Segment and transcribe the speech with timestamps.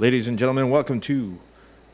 [0.00, 1.40] Ladies and gentlemen, welcome to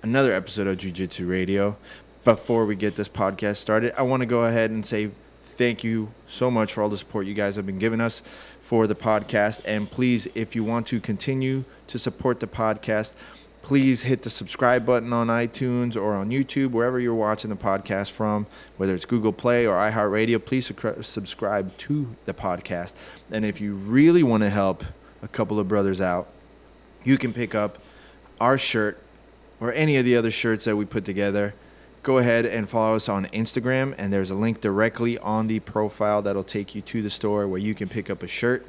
[0.03, 1.79] another episode of Jiu Jitsu Radio.
[2.23, 6.13] Before we get this podcast started, I want to go ahead and say thank you
[6.27, 8.21] so much for all the support you guys have been giving us
[8.61, 9.63] for the podcast.
[9.65, 13.15] And please, if you want to continue to support the podcast,
[13.63, 18.11] please hit the subscribe button on iTunes or on YouTube, wherever you're watching the podcast
[18.11, 18.47] from,
[18.77, 20.45] whether it's Google Play or iHeartRadio.
[20.45, 22.93] Please subscribe to the podcast.
[23.31, 24.85] And if you really want to help
[25.23, 26.29] a couple of brothers out,
[27.03, 27.79] you can pick up
[28.41, 28.99] our shirt
[29.61, 31.55] or any of the other shirts that we put together.
[32.03, 36.21] Go ahead and follow us on Instagram, and there's a link directly on the profile
[36.21, 38.67] that'll take you to the store where you can pick up a shirt.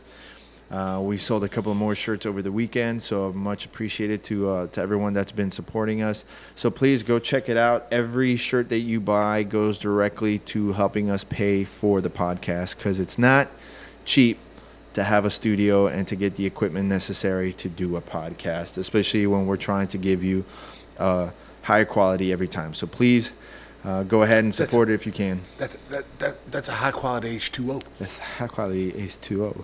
[0.71, 4.67] Uh, we sold a couple more shirts over the weekend, so much appreciated to uh,
[4.67, 6.25] to everyone that's been supporting us.
[6.55, 7.87] So please go check it out.
[7.91, 12.99] Every shirt that you buy goes directly to helping us pay for the podcast because
[12.99, 13.49] it's not
[14.05, 14.39] cheap
[14.95, 19.27] to have a studio and to get the equipment necessary to do a podcast, especially
[19.27, 20.43] when we're trying to give you
[20.97, 21.29] uh,
[21.61, 22.73] higher quality every time.
[22.73, 23.31] So please.
[23.83, 25.41] Uh, go ahead and support that's, it if you can.
[25.57, 27.83] That's that, that that's a high quality H2O.
[27.99, 29.63] That's high quality H2O.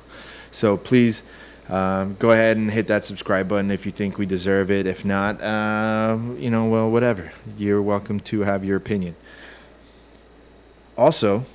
[0.51, 1.23] So please
[1.69, 4.85] um, go ahead and hit that subscribe button if you think we deserve it.
[4.85, 7.31] If not, uh, you know, well, whatever.
[7.57, 9.15] You're welcome to have your opinion.
[10.95, 11.45] Also,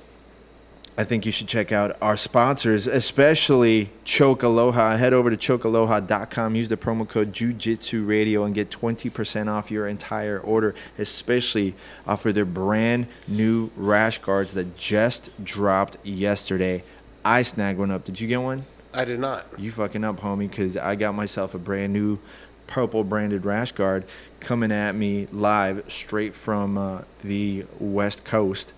[0.99, 4.97] I think you should check out our sponsors, especially Choke Aloha.
[4.97, 9.87] Head over to chokealoha.com, use the promo code Jujitsu Radio, and get 20% off your
[9.87, 11.75] entire order, especially
[12.07, 16.81] off of their brand new rash guards that just dropped yesterday.
[17.23, 18.03] I snagged one up.
[18.03, 18.65] Did you get one?
[18.91, 19.45] I did not.
[19.59, 22.17] You fucking up, homie, because I got myself a brand new
[22.65, 24.03] purple branded rash guard
[24.39, 28.73] coming at me live straight from uh, the West Coast.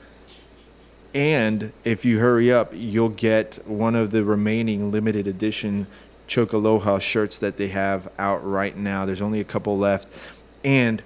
[1.13, 5.87] And if you hurry up, you'll get one of the remaining limited edition
[6.27, 9.05] Choke Aloha shirts that they have out right now.
[9.05, 10.07] There's only a couple left.
[10.63, 11.01] And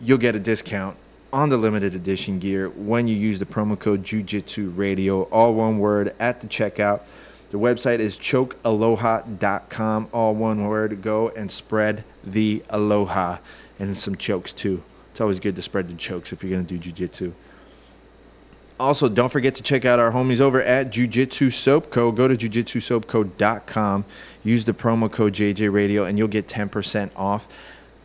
[0.00, 0.96] you'll get a discount
[1.32, 5.78] on the limited edition gear when you use the promo code Jujitsu Radio, all one
[5.78, 7.02] word, at the checkout.
[7.50, 11.02] The website is chokealoha.com, all one word.
[11.02, 13.38] Go and spread the aloha
[13.78, 14.82] and some chokes too.
[15.10, 17.32] It's always good to spread the chokes if you're going to do jujitsu.
[18.80, 22.12] Also, don't forget to check out our homies over at Jiu-Jitsu Soap Co.
[22.12, 24.04] Go to jujitsusoapco.com,
[24.44, 27.48] use the promo code JJ Radio, and you'll get 10% off.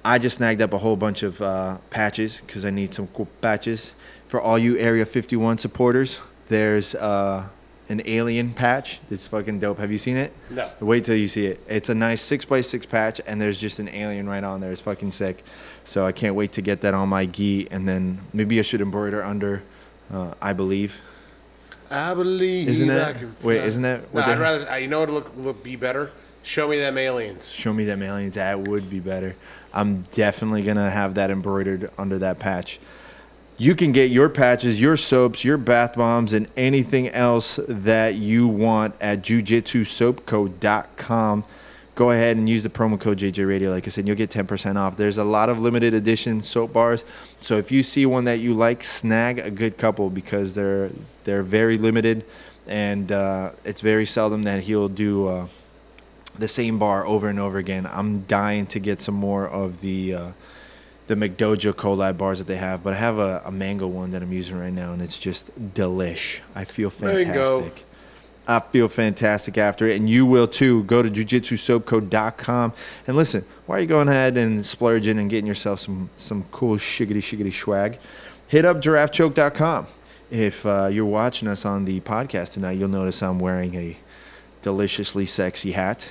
[0.03, 3.27] I just snagged up a whole bunch of uh, patches because I need some cool
[3.39, 3.93] patches
[4.25, 6.19] for all you Area 51 supporters.
[6.49, 7.47] There's uh,
[7.87, 9.77] an alien patch that's fucking dope.
[9.77, 10.33] Have you seen it?
[10.49, 10.69] No.
[10.79, 11.61] Wait till you see it.
[11.67, 14.71] It's a nice six by six patch, and there's just an alien right on there.
[14.71, 15.43] It's fucking sick.
[15.85, 18.81] So I can't wait to get that on my gi, and then maybe I should
[18.81, 19.63] embroider under.
[20.13, 21.01] Uh, I believe.
[21.89, 22.67] I believe.
[22.69, 23.17] Isn't that?
[23.19, 23.67] can Wait, fly.
[23.67, 24.13] isn't that?
[24.13, 24.69] No, I'd rather.
[24.69, 26.11] uh, You know what would look look be better?
[26.43, 27.49] Show me them aliens.
[27.51, 28.35] Show me them aliens.
[28.35, 29.35] That would be better.
[29.73, 32.79] I'm definitely gonna have that embroidered under that patch.
[33.57, 38.47] You can get your patches, your soaps, your bath bombs, and anything else that you
[38.47, 41.43] want at jujitsusoapco.com.
[41.95, 43.69] Go ahead and use the promo code JJ Radio.
[43.69, 44.97] Like I said, you'll get 10% off.
[44.97, 47.05] There's a lot of limited edition soap bars.
[47.39, 50.89] So if you see one that you like, snag a good couple because they're
[51.23, 52.25] they're very limited,
[52.67, 55.27] and uh, it's very seldom that he'll do.
[55.27, 55.47] Uh,
[56.37, 57.87] the same bar over and over again.
[57.91, 60.31] I'm dying to get some more of the uh,
[61.07, 64.23] the McDojo collab bars that they have, but I have a, a mango one that
[64.23, 66.39] I'm using right now, and it's just delish.
[66.55, 67.35] I feel fantastic.
[67.35, 67.73] Mango.
[68.47, 70.83] I feel fantastic after it, and you will too.
[70.83, 72.73] Go to jujitsusoapco.com
[73.07, 73.45] and listen.
[73.65, 77.53] Why are you going ahead and splurging and getting yourself some some cool shiggity shiggity
[77.53, 77.99] swag?
[78.47, 79.87] Hit up giraffechoke.com.
[80.29, 83.97] If uh, you're watching us on the podcast tonight, you'll notice I'm wearing a
[84.61, 86.09] deliciously sexy hat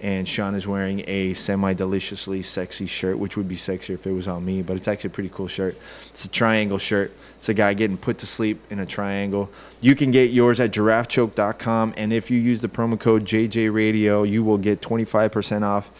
[0.00, 4.12] and Sean is wearing a semi deliciously sexy shirt, which would be sexier if it
[4.12, 5.76] was on me, but it's actually a pretty cool shirt.
[6.10, 7.12] It's a triangle shirt.
[7.36, 9.50] It's a guy getting put to sleep in a triangle.
[9.80, 14.22] You can get yours at giraffechoke.com, and if you use the promo code JJ Radio,
[14.22, 15.90] you will get 25% off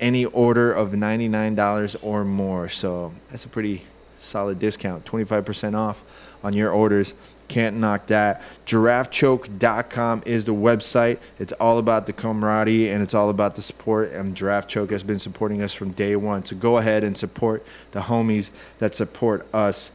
[0.00, 2.68] any order of $99 or more.
[2.68, 3.84] So that's a pretty
[4.18, 6.04] solid discount 25% off
[6.42, 7.14] on your orders.
[7.48, 8.42] Can't knock that.
[8.66, 11.18] GiraffeChoke.com is the website.
[11.38, 14.10] It's all about the camaraderie and it's all about the support.
[14.12, 16.44] And Giraffe Choke has been supporting us from day one.
[16.44, 19.92] So go ahead and support the homies that support us.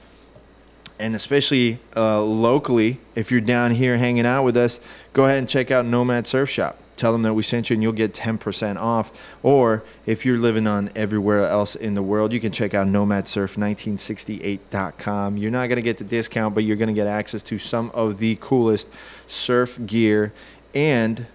[1.02, 4.80] And especially uh, locally, if you're down here hanging out with us,
[5.14, 6.78] go ahead and check out Nomad Surf Shop.
[6.96, 9.12] Tell them that we sent you and you'll get 10% off.
[9.42, 15.38] Or if you're living on everywhere else in the world, you can check out nomadsurf1968.com.
[15.38, 17.90] You're not going to get the discount, but you're going to get access to some
[17.96, 18.88] of the coolest
[19.26, 20.32] surf gear.
[20.76, 21.26] And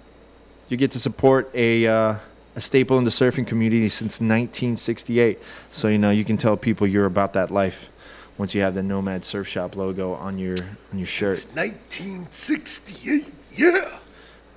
[0.68, 2.18] you get to support a uh,
[2.54, 5.40] a staple in the surfing community since 1968.
[5.72, 7.90] So you know you can tell people you're about that life
[8.38, 10.56] once you have the Nomad Surf Shop logo on your
[10.92, 11.38] on your shirt.
[11.38, 13.32] It's 1968.
[13.52, 13.98] Yeah.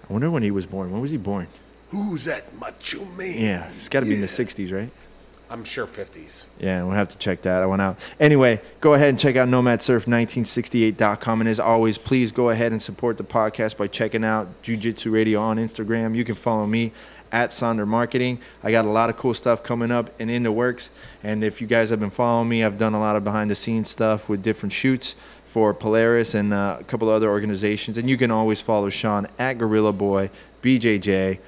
[0.09, 0.91] I wonder when he was born.
[0.91, 1.47] When was he born?
[1.91, 3.33] Who's that macho man?
[3.35, 4.91] Yeah, it's got to be in the 60s, right?
[5.51, 6.45] I'm sure 50s.
[6.59, 7.63] Yeah, we'll have to check that.
[7.63, 7.97] I went out.
[8.19, 11.41] Anyway, go ahead and check out nomadsurf1968.com.
[11.41, 15.09] And as always, please go ahead and support the podcast by checking out Jiu Jitsu
[15.09, 16.15] Radio on Instagram.
[16.15, 16.91] You can follow me
[17.31, 18.39] at Sonder Marketing.
[18.63, 20.89] I got a lot of cool stuff coming up and in the works.
[21.23, 23.55] And if you guys have been following me, I've done a lot of behind the
[23.55, 25.15] scenes stuff with different shoots
[25.45, 27.97] for Polaris and uh, a couple other organizations.
[27.97, 30.29] And you can always follow Sean at Gorilla Boy,
[30.61, 31.39] BJJ.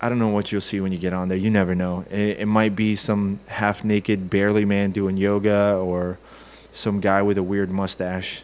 [0.00, 1.38] I don't know what you'll see when you get on there.
[1.38, 2.04] You never know.
[2.10, 6.18] It, it might be some half naked, barely man doing yoga or
[6.72, 8.42] some guy with a weird mustache.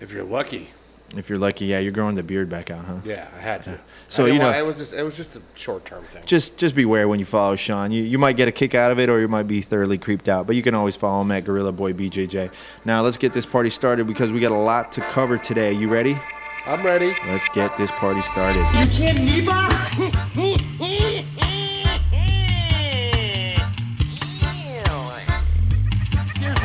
[0.00, 0.70] If you're lucky.
[1.16, 3.00] If you're lucky, yeah, you're growing the beard back out, huh?
[3.04, 3.80] Yeah, I had to.
[4.08, 6.22] So, I you know- want- it was just it was just a short term thing.
[6.26, 7.90] Just just beware when you follow Sean.
[7.92, 10.28] You, you might get a kick out of it or you might be thoroughly creeped
[10.28, 10.46] out.
[10.46, 12.50] But you can always follow him at Gorilla Boy BJJ.
[12.84, 15.72] Now let's get this party started because we got a lot to cover today.
[15.72, 16.18] You ready?
[16.66, 17.14] I'm ready.
[17.26, 18.64] Let's get this party started.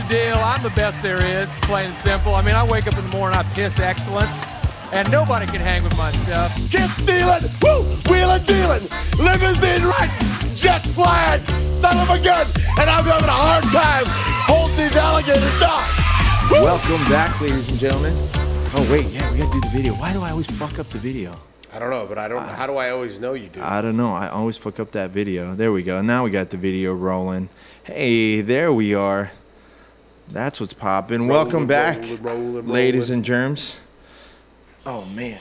[0.10, 0.36] Deal.
[0.38, 2.34] I'm the best there is, plain and simple.
[2.34, 4.34] I mean, I wake up in the morning, I piss excellence,
[4.92, 6.50] and nobody can hang with my stuff.
[6.72, 8.84] Get stealing, woo, wheeling, dealing,
[9.22, 10.10] limousine right,
[10.56, 11.40] jet flying,
[11.80, 12.46] son of a gun,
[12.82, 14.04] and I'm having a hard time
[14.50, 15.86] holding these alligators down.
[16.50, 16.66] Woo!
[16.66, 18.14] Welcome back, ladies and gentlemen.
[18.74, 19.94] Oh wait, yeah, we gotta do the video.
[19.94, 21.36] Why do I always fuck up the video?
[21.72, 22.42] I don't know, but I don't.
[22.50, 23.62] how do I always know you do?
[23.62, 24.16] I don't know.
[24.16, 25.54] I always fuck up that video.
[25.54, 26.02] There we go.
[26.02, 27.50] Now we got the video rolling.
[27.84, 29.32] Hey, there we are.
[30.32, 31.28] That's what's popping.
[31.28, 33.78] Welcome Rolling, back, rolling, rolling, ladies and germs.
[34.86, 35.40] Oh man,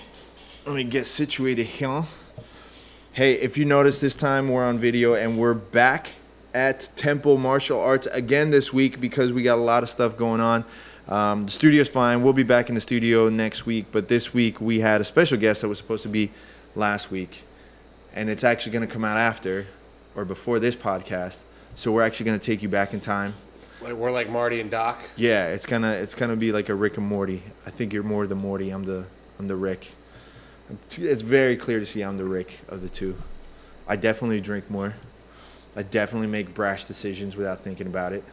[0.64, 2.04] let me get situated here.
[3.12, 6.12] Hey, if you notice this time we're on video and we're back
[6.54, 10.40] at Temple Martial Arts again this week because we got a lot of stuff going
[10.40, 10.64] on.
[11.06, 12.22] Um, the studio's fine.
[12.22, 15.36] We'll be back in the studio next week, but this week we had a special
[15.36, 16.30] guest that was supposed to be
[16.74, 17.42] last week,
[18.14, 19.66] and it's actually going to come out after
[20.16, 21.42] or before this podcast.
[21.74, 23.34] So we're actually going to take you back in time.
[23.80, 24.98] Like, we're like Marty and Doc.
[25.16, 27.42] Yeah, it's gonna it's gonna be like a Rick and Morty.
[27.66, 28.70] I think you're more the Morty.
[28.70, 29.06] I'm the
[29.38, 29.92] I'm the Rick.
[30.98, 33.16] It's very clear to see I'm the Rick of the two.
[33.86, 34.96] I definitely drink more.
[35.76, 38.24] I definitely make brash decisions without thinking about it.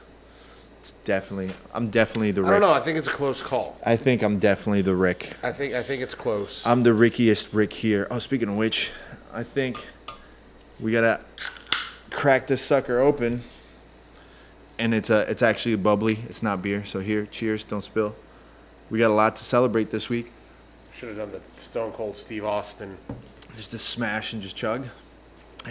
[0.80, 2.62] It's definitely I'm definitely the I Rick.
[2.62, 2.74] don't know.
[2.76, 3.80] I think it's a close call.
[3.84, 5.34] I think I'm definitely the Rick.
[5.44, 6.66] I think I think it's close.
[6.66, 8.08] I'm the Rickiest Rick here.
[8.10, 8.92] Oh, speaking of which,
[9.32, 9.86] I think
[10.80, 11.22] we gotta
[12.10, 13.44] crack this sucker open.
[14.78, 16.20] And it's a, it's actually bubbly.
[16.28, 16.84] It's not beer.
[16.86, 17.64] So here, cheers.
[17.64, 18.16] Don't spill.
[18.90, 20.32] We got a lot to celebrate this week.
[20.94, 22.98] Should have done the Stone Cold Steve Austin.
[23.56, 24.88] Just to smash and just chug.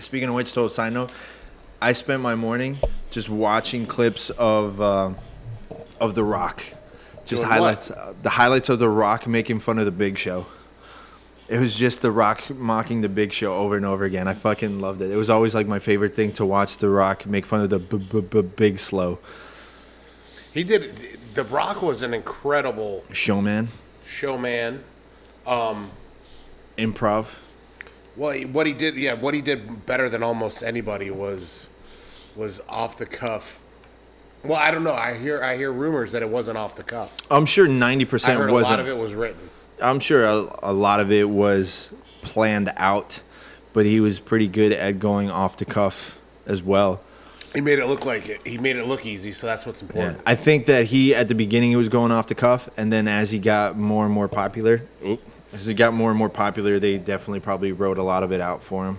[0.01, 1.12] Speaking of which, total side note,
[1.81, 2.79] I spent my morning
[3.11, 5.11] just watching clips of uh,
[6.00, 6.65] of The Rock,
[7.25, 10.47] just Doing highlights, uh, the highlights of The Rock making fun of the Big Show.
[11.46, 14.26] It was just The Rock mocking the Big Show over and over again.
[14.29, 15.11] I fucking loved it.
[15.11, 17.79] It was always like my favorite thing to watch The Rock make fun of the
[17.79, 19.19] b- b- b- Big Slow
[20.52, 21.19] He did.
[21.35, 23.69] The Rock was an incredible showman,
[24.06, 24.85] showman.
[25.46, 25.91] Um,
[26.79, 27.35] improv.
[28.17, 31.69] Well, what he did, yeah, what he did better than almost anybody was
[32.37, 33.61] was off the cuff.
[34.44, 34.95] Well, I don't know.
[34.95, 37.19] I hear I hear rumors that it wasn't off the cuff.
[37.30, 38.71] I'm sure ninety percent wasn't.
[38.71, 39.50] lot of it was written.
[39.85, 41.91] I'm sure a, a lot of it was
[42.23, 43.21] planned out,
[43.73, 47.00] but he was pretty good at going off the cuff as well.
[47.55, 48.41] He made it look like it.
[48.47, 49.87] He made it look easy, so that's what's Yeah.
[49.88, 50.21] important.
[50.26, 53.07] I think that he at the beginning he was going off the cuff, and then
[53.07, 54.83] as he got more and more popular,
[55.53, 58.41] as he got more and more popular, they definitely probably wrote a lot of it
[58.41, 58.99] out for him.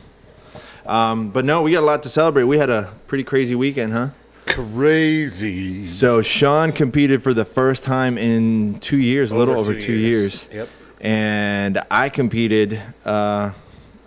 [0.85, 2.43] Um, but no, we got a lot to celebrate.
[2.45, 4.09] We had a pretty crazy weekend, huh?
[4.47, 5.85] Crazy.
[5.85, 10.47] So Sean competed for the first time in two years, a little over, two, years.
[10.51, 10.69] Yep.
[11.01, 12.81] And I competed.
[13.03, 13.51] Uh,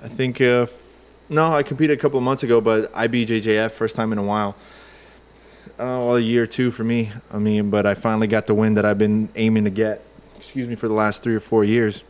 [0.03, 0.67] I think uh,
[1.29, 4.57] no, I competed a couple of months ago, but IBJJF first time in a while.
[5.79, 7.13] Uh, well, a year or two for me.
[7.33, 10.03] I mean, but I finally got the win that I've been aiming to get.
[10.37, 12.05] Excuse me for the last three or four years.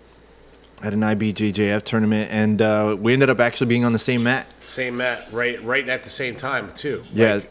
[0.81, 4.47] At an IBJJF tournament, and uh, we ended up actually being on the same mat.
[4.61, 5.61] Same mat, right?
[5.65, 7.03] Right at the same time too.
[7.13, 7.35] Yeah.
[7.35, 7.51] Like,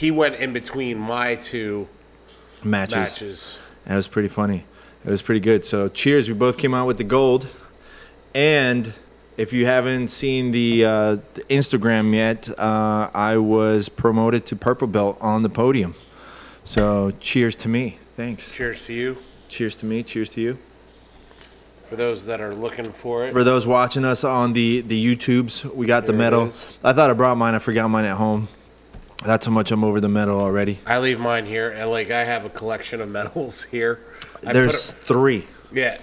[0.00, 1.86] he went in between my two
[2.64, 2.96] Matches.
[2.96, 3.60] matches.
[3.84, 4.64] That was pretty funny.
[5.04, 5.62] It was pretty good.
[5.62, 6.26] So cheers.
[6.26, 7.48] We both came out with the gold.
[8.34, 8.94] And
[9.36, 14.86] if you haven't seen the, uh, the Instagram yet, uh, I was promoted to purple
[14.86, 15.94] belt on the podium.
[16.64, 17.98] So cheers to me.
[18.16, 18.52] Thanks.
[18.52, 19.18] Cheers to you.
[19.50, 20.02] Cheers to me.
[20.02, 20.58] Cheers to you.
[21.84, 23.32] For those that are looking for it.
[23.32, 26.52] For those watching us on the the YouTubes, we got the Here medal.
[26.84, 27.54] I thought I brought mine.
[27.54, 28.48] I forgot mine at home.
[29.24, 30.80] That's how much I'm over the medal already.
[30.86, 34.00] I leave mine here, and like I have a collection of medals here.
[34.46, 35.98] I There's put three, yeah,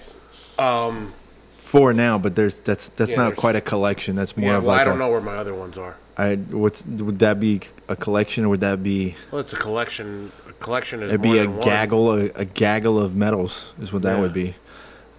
[0.59, 1.13] um,
[1.53, 4.15] four now, but there's that's that's Yeah, not there's- quite a collection.
[4.15, 4.57] That's more yeah.
[4.57, 5.97] of Well, like I don't a, know where my other ones are.
[6.19, 10.31] I what's would that be a collection or would that be Well, it's a collection.
[10.49, 11.61] A collection is it'd more be a than one.
[11.63, 14.21] gaggle a, a gaggle of medals is what that Yeah.
[14.21, 14.55] would be.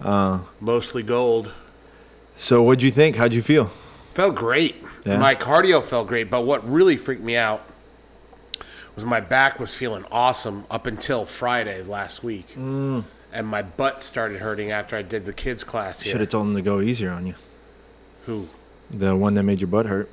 [0.00, 1.52] Uh, mostly gold.
[2.36, 3.16] So what'd you think?
[3.16, 3.70] How'd you feel?
[4.12, 4.76] Felt great.
[5.04, 5.18] Yeah.
[5.18, 7.62] My cardio felt great, but what really freaked me out
[8.98, 13.04] was my back was feeling awesome up until Friday last week, Mm.
[13.32, 16.10] and my butt started hurting after I did the kids class here.
[16.10, 17.34] Should have told them to go easier on you.
[18.26, 18.48] Who?
[18.90, 20.10] The one that made your butt hurt.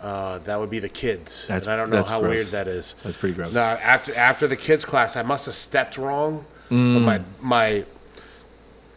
[0.00, 1.46] Uh, that would be the kids.
[1.46, 2.30] That's- and I don't know how gross.
[2.30, 2.96] weird that is.
[3.04, 3.52] That's pretty gross.
[3.52, 6.94] Now, after after the kids class, I must have stepped wrong, Mm.
[6.94, 7.84] but my my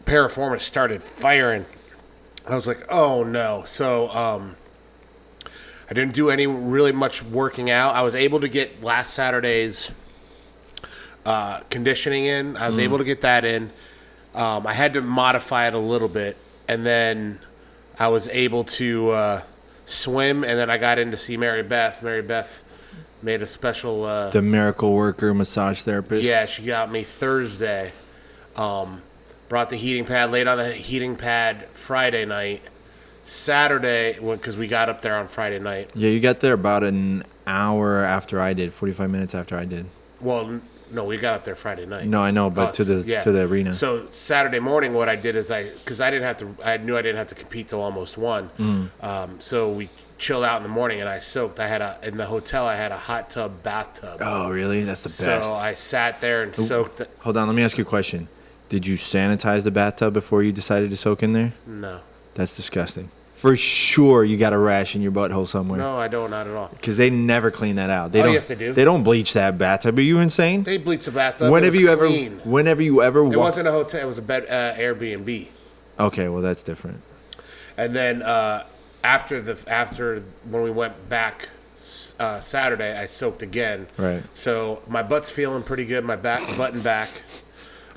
[0.04, 1.64] piriformis started firing.
[2.44, 3.62] I was like, oh no.
[3.66, 4.56] So um,
[5.88, 7.94] I didn't do any really much working out.
[7.94, 9.90] I was able to get last Saturday's
[11.24, 12.56] uh, conditioning in.
[12.56, 13.70] I was able to get that in.
[14.34, 16.36] Um, I had to modify it a little bit,
[16.68, 17.38] and then
[17.98, 19.42] I was able to uh,
[19.86, 20.44] swim.
[20.44, 22.02] And then I got in to see Mary Beth.
[22.02, 22.64] Mary Beth
[23.22, 24.04] made a special.
[24.04, 26.22] Uh, The miracle worker massage therapist.
[26.24, 27.92] yeah, she got me Thursday.
[28.56, 29.02] Um,
[29.48, 32.62] brought the heating pad, laid on the heating pad Friday night.
[33.26, 35.90] Saturday, because we got up there on Friday night.
[35.94, 39.86] Yeah, you got there about an hour after I did, 45 minutes after I did.
[40.20, 42.06] Well, no, we got up there Friday night.
[42.06, 43.20] No, I know, but to the yeah.
[43.20, 43.72] to the arena.
[43.72, 46.96] So Saturday morning, what I did is I, because I didn't have to, I knew
[46.96, 48.50] I didn't have to compete till almost one.
[48.58, 48.90] Mm.
[49.02, 51.58] Um, so we chilled out in the morning, and I soaked.
[51.58, 52.66] I had a in the hotel.
[52.66, 54.18] I had a hot tub, bathtub.
[54.20, 54.84] oh, really?
[54.84, 55.24] That's the best.
[55.24, 56.98] so I sat there and soaked.
[56.98, 58.28] The, Hold on, let me ask you a question.
[58.68, 61.54] Did you sanitize the bathtub before you decided to soak in there?
[61.66, 62.00] no,
[62.34, 63.10] That's disgusting.
[63.36, 65.78] For sure, you got a rash in your butthole somewhere.
[65.78, 66.68] no, I don't, not at all.
[66.68, 68.10] Because they never clean that out.
[68.12, 68.72] They Oh, don't, yes, they do.
[68.72, 69.98] They don't bleach that bathtub.
[69.98, 70.62] Are you insane?
[70.62, 71.50] They bleach the bathtub.
[71.52, 72.06] when it have was you ever?
[72.06, 72.38] clean.
[72.44, 73.20] Whenever you ever?
[73.20, 74.00] It wa- wasn't a hotel.
[74.00, 75.48] It was a bed uh, Airbnb.
[76.00, 77.02] Okay, well that's different.
[77.76, 78.64] And then uh,
[79.04, 81.50] after the after when we went back
[82.18, 83.86] uh, Saturday, I soaked again.
[83.98, 84.22] Right.
[84.32, 86.04] So my butt's feeling pretty good.
[86.04, 87.10] My back button back.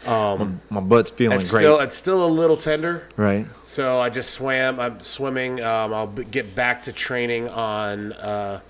[0.05, 1.61] My butt's feeling It's great.
[1.61, 3.07] still it's still a little tender.
[3.17, 3.45] right.
[3.63, 4.79] So I just swam.
[4.79, 5.61] I'm swimming.
[5.61, 8.61] Um, I'll b- get back to training on uh,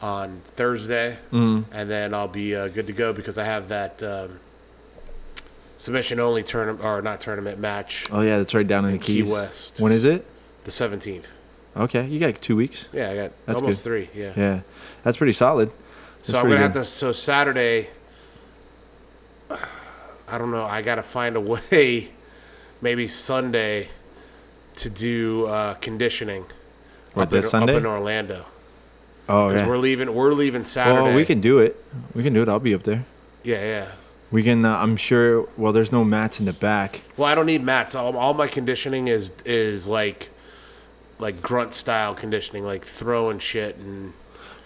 [0.00, 1.72] on Thursday, Mm-hmm.
[1.72, 4.40] and then I'll be uh, good to go because I have that um,
[5.76, 9.22] submission only tournament or not tournament match Oh yeah, that's right down in the Key
[9.22, 9.80] West.
[9.80, 10.24] When is it?
[10.64, 11.26] the 17th.
[11.76, 12.86] Okay, you got two weeks.
[12.92, 14.08] Yeah, I got That's almost good.
[14.08, 14.10] three.
[14.14, 14.32] Yeah.
[14.36, 14.60] Yeah,
[15.02, 15.70] that's pretty solid.
[16.18, 16.84] That's So I'm gonna have to.
[16.84, 17.88] So Saturday,
[20.32, 20.64] I don't know.
[20.64, 22.08] I gotta find a way,
[22.80, 23.88] maybe Sunday,
[24.74, 26.46] to do uh, conditioning.
[27.12, 27.74] What, up this in, Sunday?
[27.74, 28.46] Up in Orlando.
[29.28, 29.66] Oh yeah.
[29.68, 30.14] we're leaving.
[30.14, 31.02] We're leaving Saturday.
[31.02, 31.84] Well, we can do it.
[32.14, 32.48] We can do it.
[32.48, 33.04] I'll be up there.
[33.44, 33.88] Yeah, yeah.
[34.30, 34.64] We can.
[34.64, 35.46] Uh, I'm sure.
[35.58, 37.02] Well, there's no mats in the back.
[37.18, 37.94] Well, I don't need mats.
[37.94, 40.30] All, all my conditioning is is like,
[41.18, 44.14] like grunt style conditioning, like throwing shit and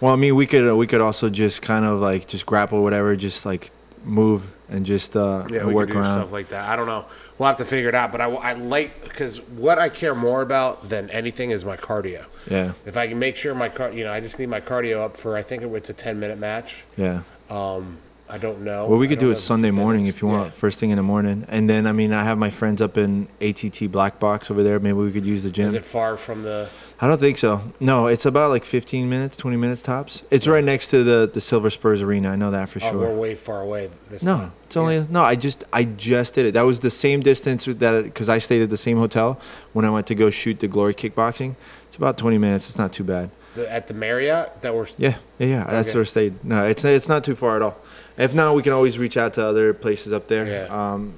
[0.00, 0.68] Well, I mean, we could.
[0.68, 3.16] Uh, we could also just kind of like just grapple, whatever.
[3.16, 3.72] Just like
[4.06, 6.14] move and just uh, Yeah, and we work can do around.
[6.20, 6.68] stuff like that.
[6.68, 7.04] I don't know.
[7.38, 8.12] We'll have to figure it out.
[8.12, 12.26] But I, I like because what I care more about than anything is my cardio.
[12.50, 15.00] Yeah, If I can make sure my car, you know, I just need my cardio
[15.04, 16.84] up for I think it's a ten minute match.
[16.96, 17.22] yeah.
[17.50, 17.98] Um,
[18.28, 18.86] I don't know.
[18.88, 20.50] Well, we could don't it Sunday morning if you want, Yeah.
[20.50, 21.44] first thing in the morning.
[21.48, 24.80] And then, I mean, I have my friends up in ATT Black Box over there.
[24.80, 25.68] Maybe we could use the gym.
[25.68, 26.68] Is it far from the?
[26.98, 27.60] I don't think so.
[27.78, 30.22] No, it's about like 15 minutes, 20 minutes tops.
[30.30, 32.30] It's right next to the the Silver Spurs Arena.
[32.30, 33.00] I know that for Oh, sure.
[33.00, 34.52] we're way far away this No, time.
[34.64, 35.22] it's only no.
[35.22, 36.54] I just I just did it.
[36.54, 39.38] That was the same distance that because I stayed at the same hotel
[39.74, 41.56] when I went to go shoot the Glory kickboxing.
[41.88, 42.68] It's about 20 minutes.
[42.70, 43.28] It's not too bad.
[43.56, 44.86] The, at the Marriott that we're.
[44.96, 45.64] Yeah, yeah, yeah.
[45.64, 45.96] That's Okay.
[45.98, 46.44] where I stayed.
[46.44, 47.76] No, it's it's not too far at all.
[48.16, 50.46] If not, we can always reach out to other places up there.
[50.46, 50.68] Yeah.
[50.94, 51.12] Um,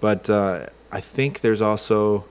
[0.00, 2.24] but uh, I think there's also.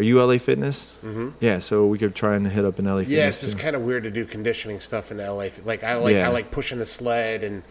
[0.00, 0.88] Are you LA Fitness?
[1.04, 1.28] Mm-hmm.
[1.40, 3.16] Yeah, so we could try and hit up an LA Fitness.
[3.18, 5.48] Yeah, it's just kind of weird to do conditioning stuff in LA.
[5.62, 6.26] Like I like Yeah.
[6.26, 7.62] I like pushing the sled and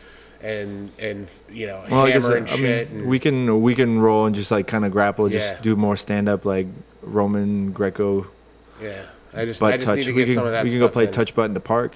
[0.41, 2.91] and and you know Well, I hammering said, I shit.
[2.91, 5.75] mean, and, we can we can roll and just like kind of grapple, just do
[5.75, 6.67] more stand up like
[7.01, 8.27] Roman Greco
[8.79, 9.97] yeah, I just I just touch.
[9.97, 10.63] need to we get can some of that.
[10.63, 11.11] we can go play in.
[11.11, 11.95] touch butt in the park.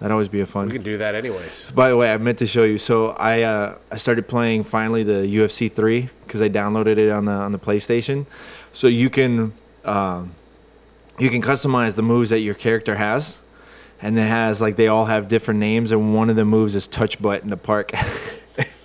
[0.00, 0.66] That'd always be a fun.
[0.66, 1.70] We can do that anyways.
[1.70, 2.76] By the way, I meant to show you.
[2.76, 7.24] So I uh, I started playing finally the UFC three because I downloaded it on
[7.24, 8.26] the on the PlayStation.
[8.76, 9.54] So you can
[9.86, 10.34] um,
[11.18, 13.38] you can customize the moves that your character has,
[14.02, 16.86] and it has like they all have different names, and one of the moves is
[16.86, 17.90] touch butt in the park.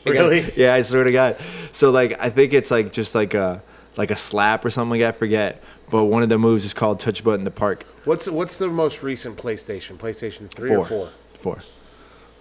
[0.04, 0.44] Really?
[0.58, 1.38] yeah, I swear to God.
[1.72, 3.62] So like I think it's like just like a
[3.98, 5.16] like a slap or something like that.
[5.16, 5.62] I forget.
[5.92, 7.84] But one of the moves is called touch button to park.
[8.06, 9.98] What's what's the most recent PlayStation?
[9.98, 11.10] PlayStation three or four?
[11.36, 11.60] Four.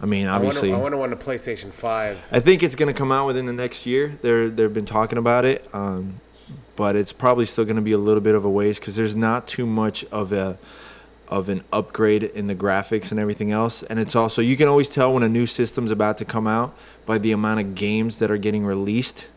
[0.01, 0.73] I mean, I wonder, obviously.
[0.73, 2.27] I wonder when the PlayStation five.
[2.33, 4.19] I think it's gonna come out within the next year.
[4.23, 6.21] They're they've been talking about it, um,
[6.81, 9.47] but it's probably still gonna be a little bit of a waste because there's not
[9.47, 10.57] too much of a
[11.29, 13.83] of an upgrade in the graphics and everything else.
[13.83, 16.75] And it's also you can always tell when a new system's about to come out
[17.05, 19.29] by the amount of games that are getting released.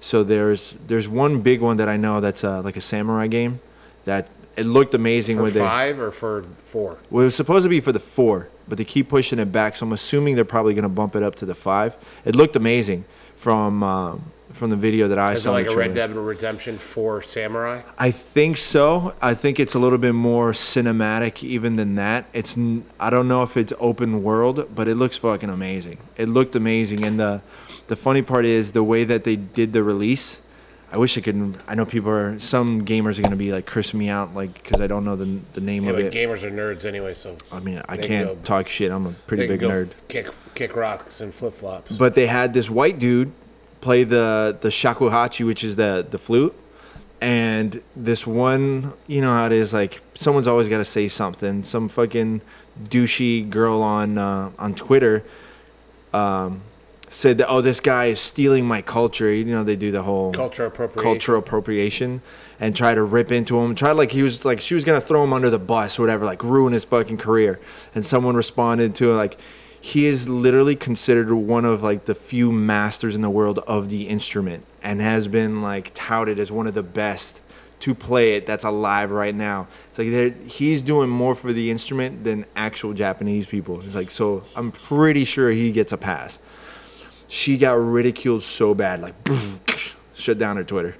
[0.00, 3.60] So there's there's one big one that I know that's uh, like a samurai game
[4.04, 6.98] that it looked amazing For when they five or for four?
[7.10, 9.76] well, it was supposed to be for the four, but they keep pushing it back.
[9.76, 11.96] So I'm assuming they're probably going to bump it up to the five.
[12.24, 13.04] It looked amazing
[13.36, 15.50] from um, from the video that I Is it saw.
[15.50, 15.94] in like the a Red.
[15.94, 17.82] Dead Redemption for Samurai?
[17.98, 19.14] I think so.
[19.22, 22.26] I think it's a little bit more cinematic even than that.
[22.32, 22.56] It's
[23.00, 25.98] I don't know if it's open world, but it looks fucking amazing.
[26.16, 27.40] It looked amazing, and the
[27.86, 30.40] the funny part is the way that they did the release.
[30.90, 31.58] I wish I could.
[31.68, 32.38] I know people are.
[32.38, 35.38] Some gamers are gonna be like cursing me out, like because I don't know the
[35.52, 36.12] the name Yeah, of but it.
[36.14, 38.90] gamers are nerds anyway, so I mean, I can can't go- talk shit.
[38.90, 39.90] I'm a pretty big nerd.
[39.90, 41.96] f- kick kick rocks and flip flops.
[41.98, 43.32] But they had this white dude
[43.80, 46.54] play the the shakuhachi, which is the the flute,
[47.20, 49.72] and this one, you know how it is.
[49.72, 51.64] Like someone's always got to say something.
[51.64, 52.40] Some fucking
[52.84, 55.24] douchey girl on uh, on Twitter
[56.12, 56.62] um,
[57.08, 59.32] said that oh this guy is stealing my culture.
[59.32, 61.02] You know they do the whole Culture appropriation.
[61.02, 62.22] cultural appropriation
[62.60, 63.74] and try to rip into him.
[63.74, 66.24] Try like he was like she was gonna throw him under the bus or whatever,
[66.24, 67.58] like ruin his fucking career.
[67.94, 69.38] And someone responded to it like
[69.80, 74.08] he is literally considered one of like the few masters in the world of the
[74.08, 77.40] instrument and has been like touted as one of the best
[77.80, 79.68] to play it that's alive right now.
[79.90, 83.80] It's like he's doing more for the instrument than actual Japanese people.
[83.82, 86.38] It's like so I'm pretty sure he gets a pass.
[87.28, 89.14] She got ridiculed so bad, like
[90.14, 90.96] shut down her Twitter.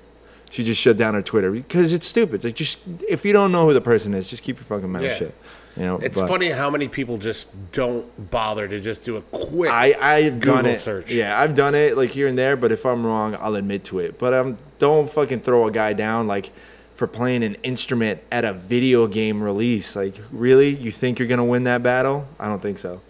[0.51, 2.45] She just shut down her Twitter because it's stupid.
[2.45, 5.03] Like just if you don't know who the person is, just keep your fucking mouth
[5.03, 5.15] Yeah.
[5.15, 5.35] shut.
[5.79, 9.23] You know, It's but funny how many people just don't bother to just do a
[9.23, 9.71] quick.
[9.71, 10.81] I I've done Google it.
[10.81, 11.13] search.
[11.13, 12.57] Yeah, I've done it like here and there.
[12.57, 14.19] But if I'm wrong, I'll admit to it.
[14.19, 16.51] But um, don't fucking throw a guy down like
[16.97, 19.95] for playing an instrument at a video game release.
[19.95, 22.27] Like really, you think you're gonna win that battle?
[22.41, 23.01] I don't think so.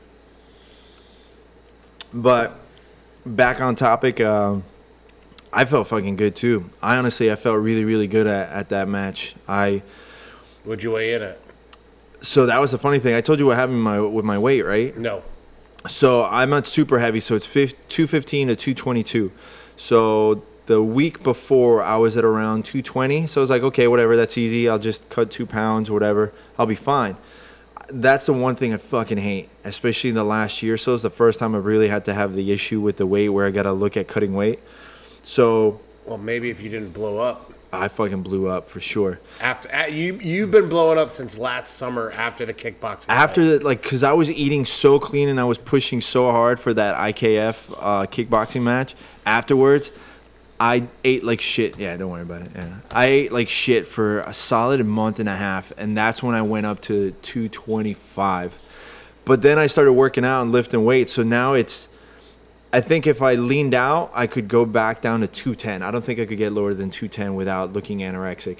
[2.12, 2.58] But
[3.24, 4.20] back on topic.
[4.20, 4.64] Um,
[5.52, 6.68] I felt fucking good too.
[6.82, 9.34] I honestly, I felt really, really good at, at that match.
[9.48, 9.82] I
[10.66, 11.40] Would you weigh in at?
[12.20, 13.14] So that was the funny thing.
[13.14, 14.96] I told you what happened with my with my weight, right?
[14.96, 15.22] No.
[15.88, 19.30] So I'm not super heavy, so it's fif- 215 to 222.
[19.76, 23.26] So the week before, I was at around 220.
[23.26, 24.68] So I was like, okay, whatever, that's easy.
[24.68, 26.32] I'll just cut two pounds or whatever.
[26.58, 27.16] I'll be fine.
[27.90, 30.76] That's the one thing I fucking hate, especially in the last year.
[30.76, 33.30] So it's the first time I've really had to have the issue with the weight
[33.30, 34.58] where I got to look at cutting weight.
[35.22, 39.20] So Well, maybe if you didn't blow up I fucking blew up for sure.
[39.40, 43.06] after a- you you've been blowing up since last summer after the kickboxing.
[43.08, 43.58] after fight.
[43.60, 46.72] the like because i was eating so clean and i was pushing so hard for
[46.74, 48.94] that ikf uh, kickboxing match
[49.26, 49.90] afterwards
[50.58, 54.20] i ate like shit yeah don't worry about it yeah i ate like shit for
[54.20, 58.54] a solid month and a half and that's when i went up to 225
[59.24, 61.87] but then i started working out and lifting weights so now it's
[62.72, 65.82] I think if I leaned out, I could go back down to 210.
[65.82, 68.58] I don't think I could get lower than 210 without looking anorexic.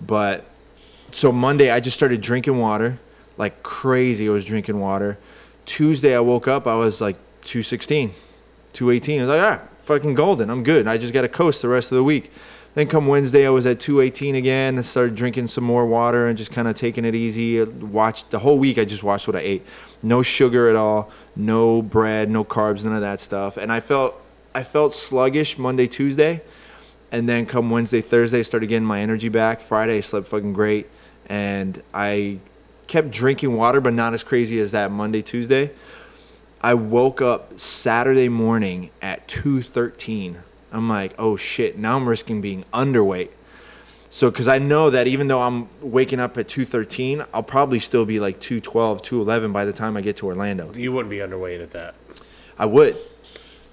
[0.00, 0.46] But
[1.12, 2.98] so Monday, I just started drinking water
[3.40, 4.28] like crazy.
[4.28, 5.18] I was drinking water.
[5.64, 8.12] Tuesday, I woke up, I was like 216,
[8.74, 9.18] 218.
[9.18, 10.50] I was like, ah, fucking golden.
[10.50, 10.86] I'm good.
[10.86, 12.30] I just got to coast the rest of the week.
[12.74, 14.78] Then come Wednesday, I was at 218 again.
[14.78, 17.60] I started drinking some more water and just kind of taking it easy.
[17.62, 18.78] Watched the whole week.
[18.78, 19.66] I just watched what I ate.
[20.02, 21.10] No sugar at all.
[21.34, 22.30] No bread.
[22.30, 22.84] No carbs.
[22.84, 23.56] None of that stuff.
[23.56, 24.22] And I felt
[24.54, 26.42] I felt sluggish Monday, Tuesday,
[27.12, 29.60] and then come Wednesday, Thursday, I started getting my energy back.
[29.60, 30.88] Friday, I slept fucking great,
[31.26, 32.38] and I
[32.88, 35.70] kept drinking water, but not as crazy as that Monday, Tuesday.
[36.60, 40.42] I woke up Saturday morning at 2:13.
[40.72, 43.30] I'm like, "Oh shit, now I'm risking being underweight."
[44.08, 48.04] So cuz I know that even though I'm waking up at 2:13, I'll probably still
[48.04, 50.72] be like 212, 211 by the time I get to Orlando.
[50.74, 51.94] you wouldn't be underweight at that.
[52.58, 52.94] I would.
[52.94, 52.98] Oh.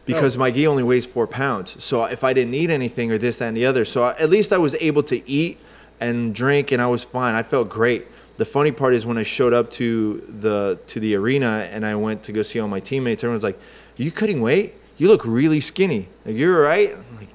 [0.06, 1.76] Because my gi only weighs four pounds.
[1.84, 3.84] So if I didn't eat anything or this, that, and the other.
[3.84, 5.58] So at least I was able to eat
[6.00, 7.36] and drink and I was fine.
[7.36, 8.08] I felt great.
[8.38, 11.96] The funny part is when I showed up to the to the arena and I
[11.96, 13.58] went to go see all my teammates, everyone's like,
[14.00, 14.76] Are you cutting weight?
[14.98, 16.10] You look really skinny.
[16.26, 16.94] Like you're right?
[16.94, 17.30] I'm like,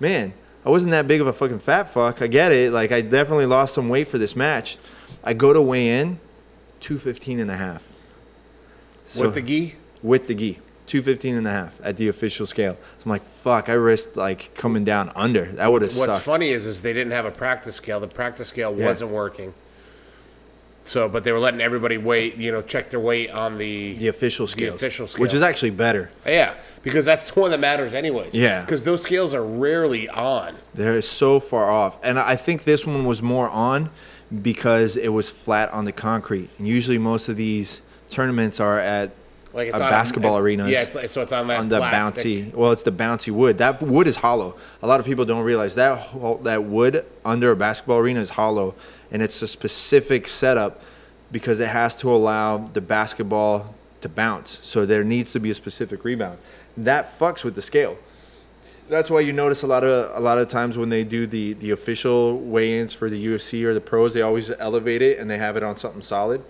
[0.00, 0.32] man,
[0.64, 2.20] I wasn't that big of a fucking fat fuck.
[2.22, 2.72] I get it.
[2.72, 4.78] Like I definitely lost some weight for this match.
[5.22, 6.18] I go to weigh in,
[6.80, 7.88] 215 and a half.
[9.06, 9.74] So- With the gi?
[10.02, 10.58] with the gi.
[10.86, 12.74] 215 and a half at the official scale.
[12.98, 15.46] So I'm like, fuck, I risked like coming down under.
[15.52, 16.08] That would have sucked.
[16.08, 17.98] What's funny is, is they didn't have a practice scale.
[17.98, 18.86] The practice scale Yeah.
[18.86, 19.52] wasn't working.
[20.86, 24.08] So, but they were letting everybody wait, you know, check their weight on the The
[24.08, 24.72] official scale.
[24.74, 26.10] official Which is actually better.
[26.24, 28.34] yeah, because that's the one that matters anyways.
[28.34, 28.60] Yeah.
[28.62, 30.54] because those scales are rarely on.
[30.74, 31.96] They're so far off.
[32.04, 33.90] And I think this one was more on
[34.42, 36.50] because it was flat on the concrete.
[36.58, 39.10] And usually most of these tournaments are at
[39.52, 40.70] Like it's a basketball it- arenas.
[40.70, 42.24] Yeah, it's like, so it's on that on the plastic.
[42.24, 42.54] bouncy.
[42.54, 43.58] Well, it's the bouncy wood.
[43.58, 44.56] That wood is hollow.
[44.82, 46.08] A lot of people don't realize that
[46.44, 48.74] that wood under a basketball arena is hollow,
[49.10, 50.80] and it's a specific setup
[51.30, 54.58] because it has to allow the basketball to bounce.
[54.62, 56.38] So there needs to be a specific rebound.
[56.76, 57.98] That fucks with the scale.
[58.88, 61.54] That's why you notice a lot of a lot of times when they do the
[61.54, 65.38] the official weigh-ins for the UFC or the pros, they always elevate it and they
[65.38, 66.44] have it on something solid.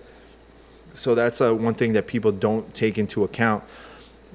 [0.92, 3.64] So that's uh, one thing that people don't take into account.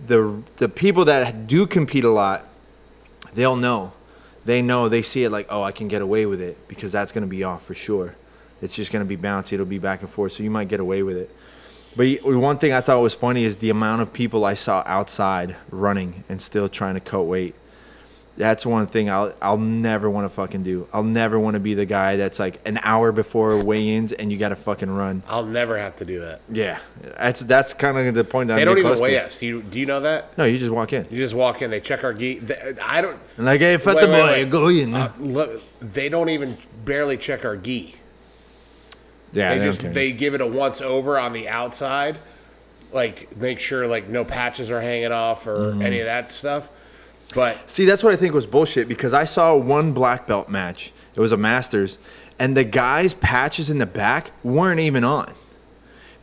[0.07, 2.47] The the people that do compete a lot,
[3.35, 3.93] they'll know.
[4.45, 4.89] They know.
[4.89, 7.27] They see it like, oh, I can get away with it because that's going to
[7.27, 8.15] be off for sure.
[8.61, 9.53] It's just going to be bouncy.
[9.53, 11.35] It'll be back and forth, so you might get away with it.
[11.95, 15.57] But one thing I thought was funny is the amount of people I saw outside
[15.69, 17.55] running and still trying to cut weight.
[18.41, 20.87] That's one thing I'll I'll never want to fucking do.
[20.91, 24.39] I'll never want to be the guy that's like an hour before weigh-ins and you
[24.39, 25.21] got to fucking run.
[25.27, 26.41] I'll never have to do that.
[26.51, 26.79] Yeah,
[27.19, 28.47] that's that's kind of the point.
[28.47, 29.03] That They I'm don't even close to.
[29.03, 29.43] weigh us.
[29.43, 30.35] You do you know that?
[30.39, 31.05] No, you just walk in.
[31.11, 31.69] You just walk in.
[31.69, 32.39] They check our gi.
[32.39, 33.19] they- I don't.
[33.37, 34.49] And like, hey, fat the boy, wait.
[34.49, 34.95] go in.
[34.95, 37.93] Uh, look, they don't even barely check our gi.
[39.33, 42.17] yeah, They don't just they give it a once over on the outside,
[42.91, 45.81] like make sure like no patches are hanging off or Mm-hmm.
[45.83, 46.71] any of that stuff.
[47.33, 50.91] But See, that's what I think was bullshit because I saw one black belt match.
[51.15, 51.97] It was a Masters,
[52.39, 55.33] and the guys' patches in the back weren't even on.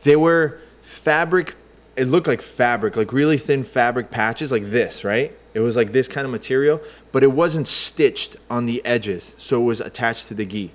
[0.03, 1.57] They were fabric.
[1.97, 5.37] It looked like fabric, like really thin fabric patches, like this, right?
[5.55, 9.61] It was like this kind of material, but it wasn't stitched on the edges, so
[9.61, 10.71] it was attached to the gi.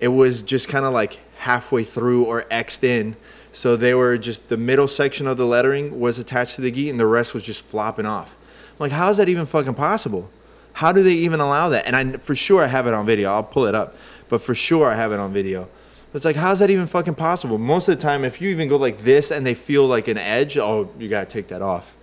[0.00, 3.16] It was just kind of like halfway through or xed in,
[3.52, 6.90] so they were just the middle section of the lettering was attached to the gi,
[6.90, 8.36] and the rest was just flopping off.
[8.78, 10.30] Like, how is that even fucking possible?
[10.74, 11.86] How do they even allow that?
[11.86, 13.30] And I for sure I have it on video.
[13.32, 13.96] I'll pull it up,
[14.28, 15.68] but for sure I have it on video.
[16.12, 17.58] It's like, how's that even fucking possible?
[17.58, 20.16] Most of the time, if you even go like this and they feel like an
[20.16, 21.94] edge, oh, you gotta take that off.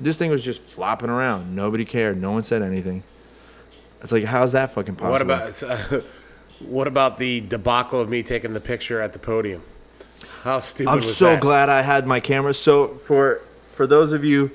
[0.00, 1.54] This thing was just flopping around.
[1.54, 2.20] Nobody cared.
[2.20, 3.04] No one said anything.
[4.02, 5.12] It's like, how's that fucking possible?
[5.12, 6.04] what about
[6.60, 9.62] what about the debacle of me taking the picture at the podium?
[10.42, 11.40] How stupid I'm so that?
[11.40, 12.54] glad I had my camera.
[12.54, 13.42] So for
[13.74, 14.50] for those of you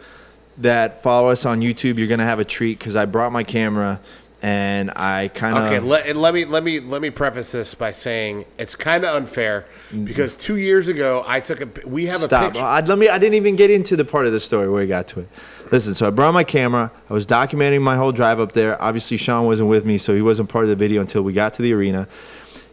[0.58, 4.00] that follow us on YouTube, you're gonna have a treat because I brought my camera
[4.42, 7.92] and I kind of Okay, let, let me let me let me preface this by
[7.92, 10.06] saying it's kind of unfair mm-hmm.
[10.06, 12.54] because two years ago I took a we have a Stop.
[12.54, 12.66] picture.
[12.66, 13.08] I, let me.
[13.08, 15.30] I didn't even get into the part of the story where we got to it.
[15.72, 15.94] Listen.
[15.94, 16.92] So I brought my camera.
[17.10, 18.82] I was documenting my whole drive up there.
[18.82, 21.54] Obviously, Sean wasn't with me, so he wasn't part of the video until we got
[21.56, 22.08] to the arena.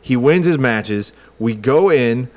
[0.01, 1.13] He wins his matches.
[1.39, 2.31] We go in,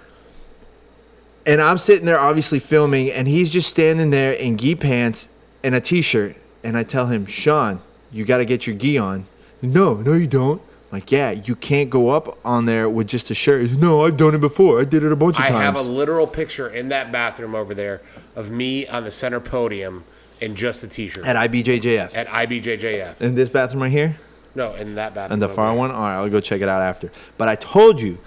[1.45, 5.29] and I'm sitting there, obviously filming, and he's just standing there in gi pants
[5.63, 6.35] and a t-shirt.
[6.63, 9.25] And I tell him, Sean, you got to get your gi on.
[9.61, 10.61] No, no, you don't.
[10.91, 13.61] I'm like, yeah, you can't go up on there with just a shirt.
[13.61, 14.81] He's, No, I've done it before.
[14.81, 15.59] I did it a bunch of I times.
[15.59, 18.01] I have a literal picture in that bathroom over there
[18.35, 20.03] of me on the center podium
[20.41, 22.15] in just a t-shirt at IBJJF.
[22.15, 23.21] at IBJJF.
[23.21, 24.17] In this bathroom right here?
[24.53, 25.33] no, in that bathroom.
[25.33, 25.77] And the far there.
[25.77, 25.91] one?
[25.91, 27.11] All right, I'll go check it out after.
[27.37, 28.17] But I told you,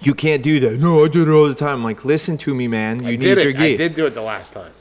[0.00, 0.78] you can't do that.
[0.80, 1.74] No, I did it all the time.
[1.78, 3.02] I'm like, listen to me, man.
[3.02, 3.56] You I need did your it.
[3.56, 3.74] gi.
[3.74, 4.72] I did do it the last time.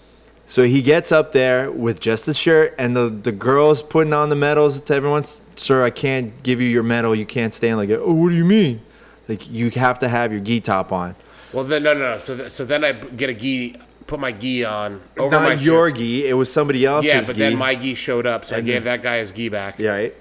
[0.47, 4.29] So he gets up there with just a shirt, and the, the girl's putting on
[4.29, 5.23] the medals to everyone.
[5.55, 7.13] Sir, I can't give you your medal.
[7.13, 7.99] You can't stand like it.
[8.01, 8.81] Oh, what do you mean?
[9.27, 11.15] Like, you have to have your gi top on.
[11.53, 12.17] Well, then no, no, no.
[12.17, 13.75] So, th- so then I get a gi,
[14.07, 15.97] put my gi on over Not my your shirt.
[15.97, 16.27] gi.
[16.27, 17.39] It was somebody else's Yeah, but gi.
[17.41, 19.77] then my gi showed up, so I gave then- that guy his gi back.
[19.77, 20.15] Yeah, right?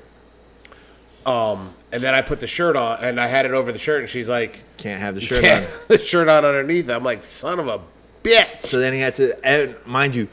[1.25, 4.01] Um, And then I put the shirt on, and I had it over the shirt,
[4.01, 5.67] and she's like, Can't have the shirt "Yeah, on.
[5.89, 7.81] the shirt on underneath." I'm like, "Son of a
[8.23, 10.29] bitch!" So then he had to, and mind you,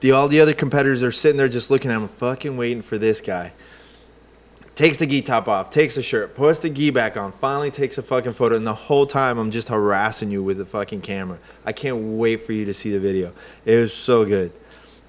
[0.00, 2.96] the all the other competitors are sitting there just looking at him, fucking waiting for
[2.96, 3.52] this guy.
[4.74, 7.96] Takes the gi top off, takes the shirt, puts the gi back on, finally takes
[7.96, 11.38] a fucking photo, and the whole time I'm just harassing you with the fucking camera.
[11.64, 13.32] I can't wait for you to see the video.
[13.64, 14.52] It was so good.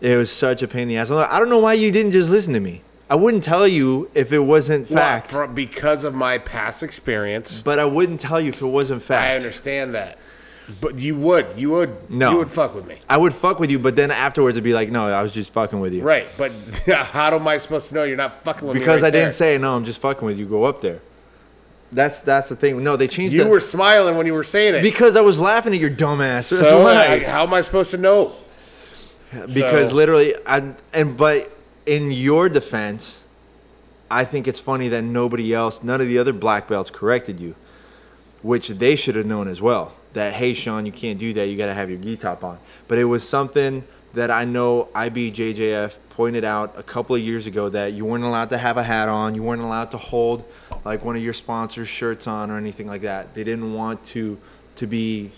[0.02, 1.10] It was such a pain in the ass.
[1.10, 2.84] I'm like, I don't know why you didn't just listen to me.
[3.10, 7.62] I wouldn't tell you if it wasn't Well, fact, from, because of my past experience,
[7.62, 9.24] but I wouldn't tell you if it wasn't fact.
[9.24, 10.18] I understand that.
[10.82, 12.32] But you would, you would, No.
[12.32, 14.74] you would fuck with me, I would fuck with you, but then afterwards it'd be
[14.74, 16.02] like, no, I was just fucking with you.
[16.02, 16.28] right?
[16.38, 16.52] But
[16.88, 18.80] how am I supposed to know you're not fucking with me?
[18.80, 20.48] Because right I didn't say no, I'm just fucking with you.
[20.48, 21.02] Go up there.
[21.91, 22.84] That's that's the thing.
[22.84, 23.36] No, they changed.
[23.36, 24.82] You the- were smiling when you were saying it.
[24.82, 26.46] because I was laughing at your dumbass.
[26.46, 26.88] So.
[26.88, 28.36] I, how am I supposed to know?
[29.32, 31.55] because So- literally, I and but
[31.86, 33.21] in your defense,
[34.10, 37.56] I think it's funny that nobody else, none of the other black belts corrected you,
[38.41, 39.95] which they should have known as well.
[40.13, 41.48] That hey, Sean, you can't do that.
[41.48, 42.60] You got to have your gi top on.
[42.88, 47.67] But it was something that I know IBJJF pointed out a couple of years ago
[47.69, 49.36] that you weren't allowed to have a hat on.
[49.36, 50.45] You weren't allowed to hold
[50.86, 53.34] like one of your sponsors' shirts on or anything like that.
[53.36, 54.39] They didn't want to
[54.78, 55.32] to be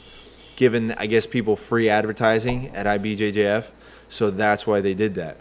[0.56, 3.66] given, I guess, people free advertising at IBJJF.
[4.10, 5.38] So that's why they did that.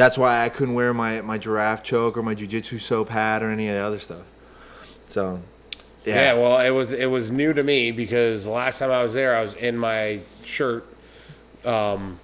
[0.00, 3.50] That's why I couldn't wear my, my giraffe choke or my jujitsu soap hat or
[3.50, 4.22] any of the other stuff.
[5.08, 5.42] So,
[6.06, 6.14] Yeah.
[6.14, 6.34] yeah.
[6.40, 9.36] well, it was it was new to me because the last time I was there,
[9.36, 10.86] I was in my shirt.
[11.66, 12.18] Um,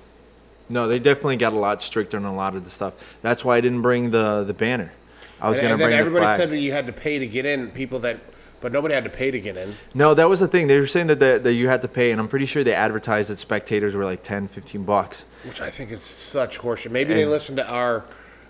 [0.70, 2.94] no, they definitely got a lot stricter on a lot of the stuff.
[3.20, 4.94] That's why I didn't bring the, the banner.
[5.38, 7.44] I was going to bring the everybody said that you had to pay to get
[7.44, 7.70] in.
[7.72, 8.20] People that,
[8.60, 9.74] but nobody had to pay to get in.
[9.94, 10.66] no, that was the thing.
[10.66, 12.74] They were saying that, that, that you had to pay, and I'm pretty sure they
[12.74, 15.26] advertised that spectators were like 10, 15 bucks.
[15.44, 16.90] which I think is such horseshit.
[16.90, 18.06] Maybe they listened to our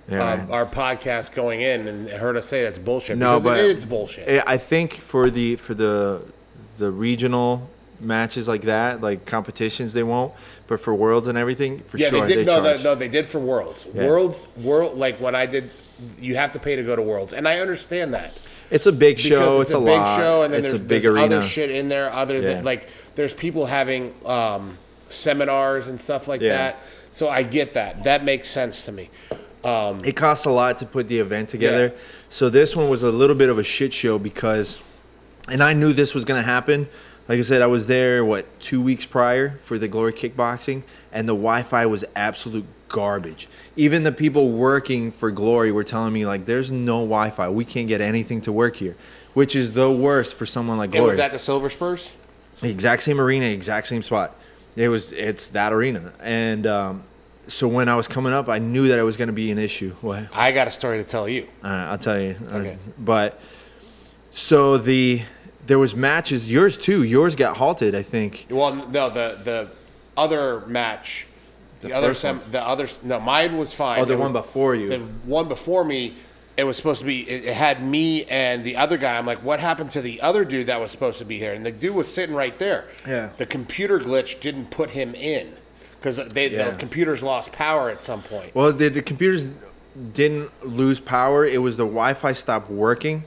[0.08, 0.32] Yeah.
[0.34, 3.18] um, our podcast going in and heard us say that's bullshit.
[3.18, 4.28] No, because but it is bullshit.
[4.46, 6.22] I- I think for the for the
[6.78, 10.32] the regional matches like that, like competitions, they won't.
[10.68, 12.46] But for worlds and everything, for yeah, sure they did.
[12.46, 12.78] no, charge.
[12.78, 13.86] they, no, they did for worlds.
[13.94, 14.06] Yeah.
[14.06, 15.70] Worlds, world, like when I did,
[16.18, 18.38] you have to pay to go to worlds, and I understand that.
[18.70, 19.60] It's a big show.
[19.60, 20.16] it's, It's, a, a, big lot.
[20.16, 21.36] show, and then it's there's, a big there's arena.
[21.36, 22.12] other shit in there.
[22.12, 22.40] Other Yeah.
[22.54, 26.56] than like, there's people having um, seminars and stuff like Yeah.
[26.56, 26.82] that.
[27.12, 28.04] So I get that.
[28.04, 29.10] That makes sense to me.
[29.64, 31.86] It costs a lot to put the event together.
[31.86, 32.02] Yeah.
[32.28, 34.78] So this one was a little bit of a shit show because,
[35.50, 36.88] and I knew this was gonna happen.
[37.28, 41.28] Like I said, I was there what two weeks prior for the Glory Kickboxing, and
[41.28, 43.48] the Wi-Fi was absolute garbage.
[43.76, 47.48] Even the people working for Glory were telling me like, "There's no Wi-Fi.
[47.48, 48.96] We can't get anything to work here,"
[49.34, 51.08] which is the worst for someone like It Glory.
[51.10, 52.12] was at the Silver Spurs.
[52.60, 54.34] The exact same arena, exact same spot.
[54.76, 57.02] It was it's that arena, and um,
[57.48, 59.58] so when I was coming up, I knew that it was going to be an
[59.58, 59.94] issue.
[60.00, 60.26] What?
[60.32, 61.46] I got a story to tell you.
[61.64, 62.36] All right, I'll tell you.
[62.50, 62.78] Uh, Okay.
[62.98, 63.38] but
[64.30, 65.22] so the
[65.66, 66.50] there was matches.
[66.50, 67.02] Yours too.
[67.02, 67.94] Yours got halted.
[67.94, 68.46] I think.
[68.50, 69.68] Well, no, the the
[70.16, 71.26] other match,
[71.88, 72.50] the, other first sem- one.
[72.50, 74.00] the other no, mine was fine.
[74.00, 74.88] Oh, the It one was- before you.
[74.88, 76.14] The one before me,
[76.56, 77.28] it was supposed to be.
[77.28, 79.18] It, it had me and the other guy.
[79.18, 81.52] I'm like, what happened to the other dude that was supposed to be here?
[81.52, 82.86] And the dude was sitting right there.
[83.06, 83.30] Yeah.
[83.36, 85.52] The computer glitch didn't put him in
[85.98, 86.70] because they Yeah.
[86.70, 88.54] the computers lost power at some point.
[88.54, 89.50] Well, the, the computers
[90.12, 91.44] didn't lose power.
[91.44, 93.24] It was the Wi-Fi stopped working,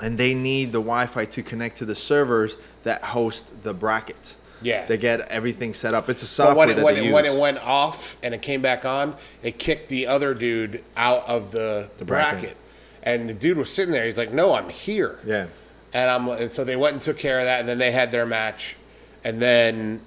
[0.00, 4.36] and they need the Wi-Fi to connect to the servers that host the brackets.
[4.62, 4.86] Yeah.
[4.86, 6.08] They get everything set up.
[6.08, 7.12] It's a But software when it, that when, they it, use.
[7.12, 11.28] when it went off and it came back on, it kicked the other dude out
[11.28, 12.40] of the, the bracket.
[12.40, 12.56] bracket.
[13.02, 14.04] And the dude was sitting there.
[14.04, 15.48] He's like, "No, I'm here." yeah.
[15.92, 18.12] And I'm and so they went and took care of that, and then they had
[18.12, 18.76] their match,
[19.24, 20.00] and then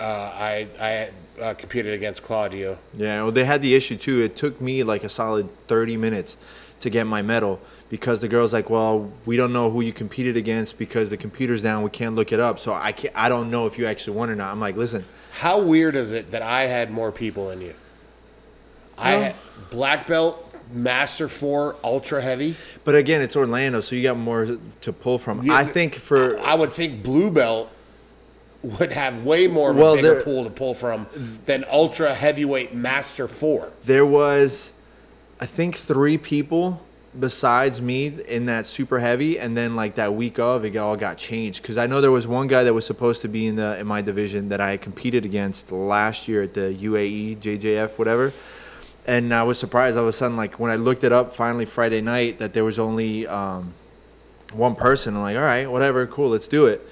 [0.00, 2.78] uh, I I uh, competed against Claudio.
[2.94, 4.20] Yeah, well, they had the issue too.
[4.22, 6.36] It took me like a solid 30 minutes
[6.80, 10.36] to get my medal because the girl's like, "Well, we don't know who you competed
[10.36, 11.82] against because the computer's down.
[11.82, 12.58] We can't look it up.
[12.58, 13.14] So I can't.
[13.16, 16.12] I don't know if you actually won or not." I'm like, "Listen, How weird is
[16.12, 17.74] it that I had more people than you?
[18.96, 19.36] I had
[19.70, 22.56] black belt, master four, ultra heavy.
[22.84, 25.44] but again, it's Orlando, so you got more to pull from.
[25.44, 27.70] Yeah, I think for I would think blue belt
[28.62, 31.06] would have way more of Well, a bigger there- pool to pull from
[31.46, 33.70] than ultra heavyweight master four.
[33.84, 34.70] there was,
[35.40, 36.80] I think three people
[37.18, 41.16] besides me in that super heavy, and then like that week of it all got
[41.16, 43.78] changed because I know there was one guy that was supposed to be in the
[43.78, 48.32] in my division that I had competed against last year at the UAE JJF whatever,
[49.06, 51.64] and I was surprised all of a sudden like when I looked it up finally
[51.64, 53.72] Friday night that there was only um,
[54.52, 55.16] one person.
[55.16, 56.86] I'm like, all right, whatever, cool, let's do it.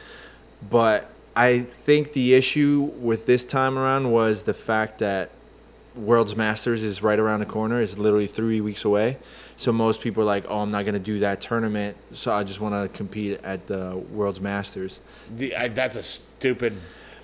[0.71, 5.31] But I think the issue with this time around was the fact that
[5.95, 7.81] World's Masters is right around the corner.
[7.81, 9.19] It's literally three weeks away.
[9.59, 11.97] So most people are like, oh, I'm not going to do that tournament.
[12.13, 15.01] So I just want to compete at the World's Masters.
[15.35, 16.79] The, I, that's a stupid.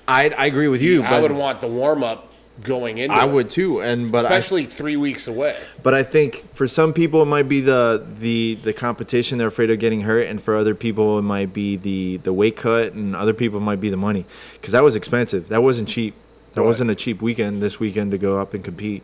[0.06, 1.02] I, I agree with you.
[1.02, 2.31] I would want the warm up
[2.62, 3.14] going into.
[3.14, 3.80] I would too.
[3.82, 5.58] And but I, especially three weeks away.
[5.82, 9.70] But I think for some people it might be the the the competition they're afraid
[9.70, 13.14] of getting hurt, and for other people it might be the the weight cut, and
[13.16, 15.48] other people might be the money because that was expensive.
[15.48, 16.14] That wasn't cheap.
[16.54, 16.66] That Right.
[16.66, 19.02] wasn't a cheap weekend this weekend to go up and compete.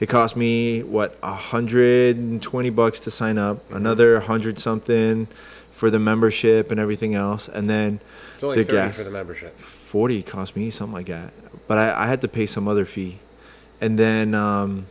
[0.00, 3.76] It cost me what a hundred and twenty bucks to sign up, Mm-hmm.
[3.76, 5.26] another hundred something
[5.72, 8.00] for the membership and everything else, and then
[8.34, 9.58] It's only the thirty gas- for the membership.
[9.58, 11.32] 40 cost me something like that
[11.70, 13.20] but I, I had to pay some other fee
[13.80, 14.88] and then um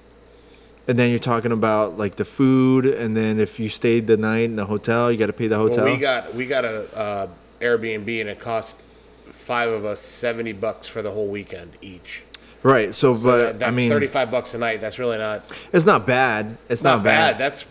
[0.87, 4.45] and then you're talking about like the food and then if you stayed the night
[4.45, 6.97] in the hotel you got to pay the hotel Well, we got we got a
[6.97, 7.27] uh,
[7.59, 8.85] Airbnb and it cost
[9.25, 12.23] five of us seventy bucks for the whole weekend each.
[12.63, 12.95] Right.
[12.95, 14.79] So, So but that- that's I mean, 35 bucks a night.
[14.79, 16.57] That's really not it's not bad.
[16.69, 17.37] It's not, not, bad.
[17.37, 17.65] That's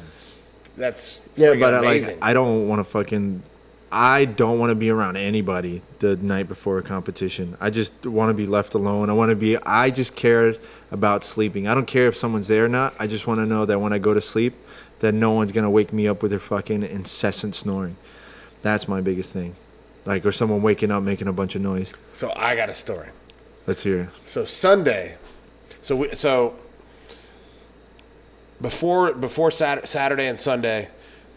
[0.77, 3.43] that's yeah, but I, like I don't want to fucking.
[3.91, 7.57] I don't want to be around anybody the night before a competition.
[7.59, 9.09] I just want to be left alone.
[9.09, 9.57] I want to be.
[9.57, 10.57] I just care
[10.91, 11.67] about sleeping.
[11.67, 12.95] I don't care if someone's there or not.
[12.99, 14.55] I just want to know that when I go to sleep,
[15.01, 17.97] that no one's gonna wake me up with their fucking incessant snoring.
[18.63, 19.57] That's my biggest thing.
[20.05, 21.93] Like, or someone waking up making a bunch of noise.
[22.13, 23.09] so I got a story.
[23.67, 24.01] Let's hear.
[24.01, 24.09] it.
[24.25, 25.17] So Sunday,
[25.81, 26.57] so we, so
[28.61, 30.89] before before Sat- Saturday and Sunday,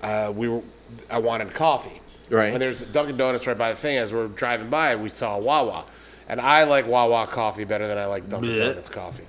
[0.02, 0.62] uh, we were
[1.10, 2.01] I wanted coffee.
[2.32, 2.54] Right.
[2.54, 3.98] And there's Dunkin' Donuts right by the thing.
[3.98, 5.86] As we're driving by, we saw Wawa,
[6.30, 8.68] and I like Wawa coffee better than I like Dunkin' Blech.
[8.70, 9.26] Donuts coffee.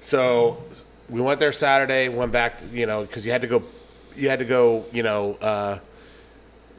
[0.00, 0.62] So
[1.08, 2.08] we went there Saturday.
[2.08, 3.62] Went back, to, you know, because you had to go,
[4.16, 5.78] you had to go, you know, uh,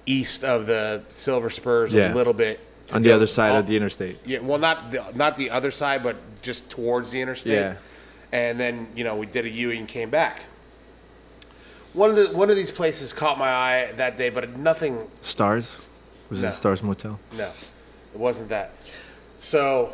[0.06, 2.13] east of the Silver Spurs Yeah.
[2.13, 2.60] a little bit
[2.93, 4.19] On the other side all- of the interstate.
[4.26, 7.54] yeah, well, not the not the other side, but just towards the interstate.
[7.54, 7.76] Yeah.
[8.34, 10.41] And then you know we did a U and came back.
[11.93, 15.10] One of the one of these places caught my eye that day, but nothing.
[15.21, 15.89] Stars.
[16.29, 16.47] Was No.
[16.47, 17.19] it Stars Motel?
[17.38, 17.51] No,
[18.13, 18.71] it wasn't that.
[19.39, 19.93] So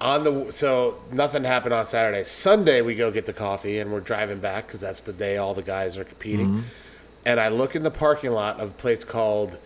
[0.00, 2.24] on the so nothing happened on Saturday.
[2.24, 5.52] Sunday we go get the coffee and we're driving back because that's the day all
[5.52, 6.48] the guys are competing.
[6.48, 6.60] Mm-hmm.
[7.26, 9.58] And I look in the parking lot of a place called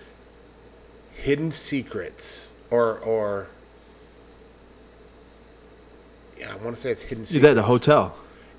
[1.12, 3.46] Hidden Secrets or or
[6.36, 7.50] yeah, I want to say it's Hidden Is Secrets.
[7.50, 8.16] that the hotel?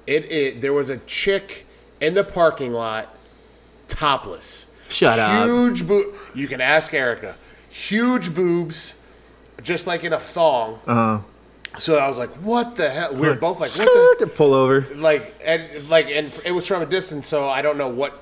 [0.08, 1.66] It, it there was a chick
[2.06, 3.16] in the parking lot,
[3.88, 4.68] topless.
[4.90, 5.48] Shut up.
[5.48, 6.14] Huge boob.
[6.34, 7.36] You can ask Erica.
[7.70, 8.96] Huge boobs,
[9.64, 10.80] just like in a thong.
[10.88, 11.20] Uh Uh-huh.
[11.78, 13.90] So I was like, "What the hell?" We were both like, "What
[14.20, 14.86] the?" to pull over.
[14.96, 18.14] Like and like and it was from a distance, so I don't know what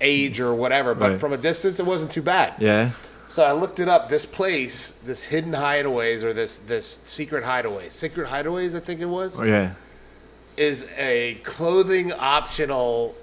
[0.00, 1.20] age or whatever, but Right.
[1.20, 2.54] from a distance, it wasn't too bad.
[2.58, 2.90] Yeah.
[3.28, 4.08] So I looked it up.
[4.08, 9.06] This place, this hidden hideaways or this this secret hideaways, secret hideaways, I think it
[9.08, 9.70] was Oh yeah.
[10.56, 13.14] Is a clothing optional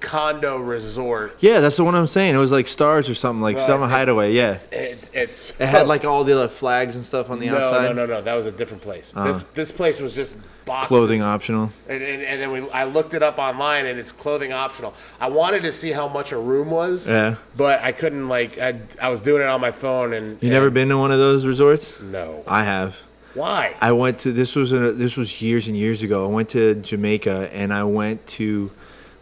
[0.00, 1.34] condo resort.
[1.40, 2.34] Yeah, that's the one I'm saying.
[2.34, 4.32] It was like stars or something, like Well, some hideaway.
[4.32, 4.58] Yeah.
[4.70, 7.84] It's it's It had like all the other flags and stuff on the no outside.
[7.86, 7.92] Uh-huh.
[7.94, 9.12] no no no that was a different place.
[9.12, 10.88] This this place was just boxes.
[10.88, 11.72] Clothing optional.
[11.88, 14.92] And, and, and then we I looked it up online and it's clothing optional.
[15.20, 17.08] I wanted to see how much a room was.
[17.08, 17.36] Yeah.
[17.56, 20.68] But I couldn't like I, I was doing it on my phone and You never
[20.70, 21.98] been to one of those resorts?
[22.00, 22.96] no I have.
[23.34, 26.24] Why I went to this was a, this was years and years ago.
[26.24, 28.70] I went to Jamaica and I went to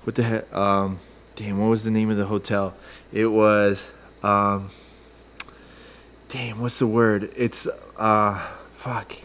[0.05, 0.55] what the heck?
[0.55, 1.01] Um,
[1.35, 2.75] damn, what was the name of the hotel?
[3.13, 3.87] It was
[4.23, 4.71] um,
[6.29, 7.33] damn, what's the word?
[7.37, 8.47] It's uh,
[8.77, 9.17] fuck.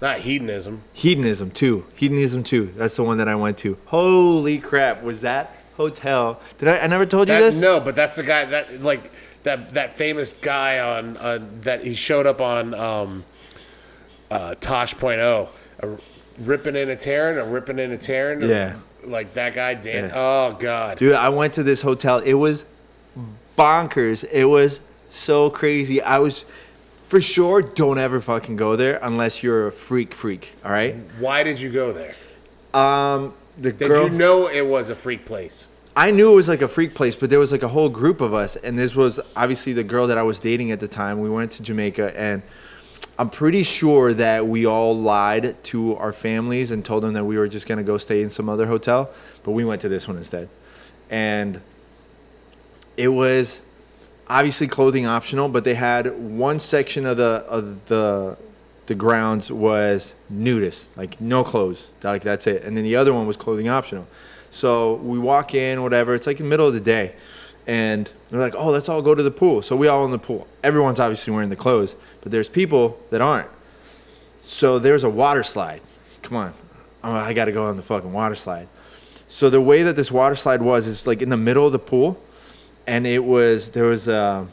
[0.00, 0.82] not hedonism.
[0.92, 1.84] Hedonism II.
[1.94, 2.60] Hedonism II.
[2.76, 3.78] That's the one that I went to.
[3.86, 5.02] Holy crap!
[5.02, 6.40] Was that hotel?
[6.58, 6.78] Did I?
[6.80, 7.60] I never told you That, this.
[7.60, 9.10] no, but that's the guy that like
[9.44, 13.24] that that famous guy on uh, that he showed up on um,
[14.32, 15.48] uh, Tosh.0,
[15.80, 15.88] a
[16.38, 18.42] ripping in a tearing, a ripping in a tearing.
[18.48, 18.76] Yeah.
[19.06, 19.74] like that guy.
[19.74, 20.04] Dan.
[20.04, 20.12] Yeah.
[20.14, 20.98] Oh God.
[20.98, 22.18] Dude, I went to this hotel.
[22.18, 22.64] It was
[23.58, 24.24] bonkers.
[24.30, 26.00] It was so crazy.
[26.00, 26.44] I was
[27.04, 30.96] for sure don't ever fucking go there unless you're a freak freak, all right?
[31.18, 32.14] Why did you go there?
[32.72, 35.68] Um the Did girl you know it was a freak place?
[35.94, 38.22] I knew it was like a freak place, but there was like a whole group
[38.22, 41.20] of us, and this was obviously the girl that I was dating at the time.
[41.20, 42.42] We went to Jamaica, and
[43.18, 47.36] I'm pretty sure that we all lied to our families and told them that we
[47.36, 49.10] were just gonna go stay in some other hotel,
[49.42, 50.48] but we went to this one instead,
[51.10, 51.60] and
[52.96, 53.60] it was
[54.28, 58.36] obviously clothing optional, but they had one section of the of the
[58.86, 63.26] the grounds was nudist, like no clothes, like that's it, and then the other one
[63.26, 64.06] was clothing optional.
[64.50, 66.14] So we walk in, whatever.
[66.14, 67.14] It's like the middle of the day,
[67.66, 70.18] and they're like, "Oh, let's all go to the pool." So we all in the
[70.18, 70.46] pool.
[70.62, 73.48] Everyone's obviously wearing the clothes, but there's people that aren't.
[74.42, 75.80] So there's a water slide.
[76.22, 76.54] Come on,
[77.04, 78.68] oh, I got to go on the fucking water slide.
[79.28, 81.78] So the way that this water slide was is like in the middle of the
[81.78, 82.20] pool,
[82.86, 84.46] and it was there was a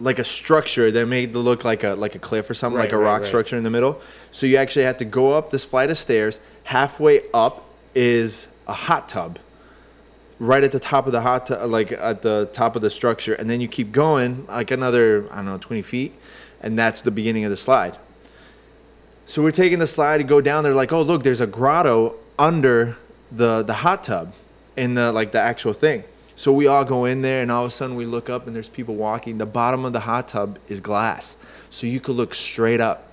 [0.00, 2.92] like a structure that made it look like a like a cliff or something, like
[2.92, 3.28] a right, rock right.
[3.28, 4.00] structure in the middle.
[4.32, 6.40] So you actually had to go up this flight of stairs.
[6.64, 9.38] Halfway up is a hot tub.
[10.40, 13.34] Right at the top of the hot tub, like at the top of the structure,
[13.34, 16.14] and then you keep going like another I don't know twenty feet,
[16.62, 17.98] and that's the beginning of the slide.
[19.26, 20.72] So we're taking the slide to go down there.
[20.72, 22.96] Like, oh look, there's a grotto under
[23.30, 24.32] the the hot tub,
[24.78, 26.04] in the like the actual thing.
[26.36, 28.56] So we all go in there, and all of a sudden we look up, and
[28.56, 29.36] there's people walking.
[29.36, 31.36] The bottom of the hot tub is glass,
[31.68, 33.08] so you could look straight up.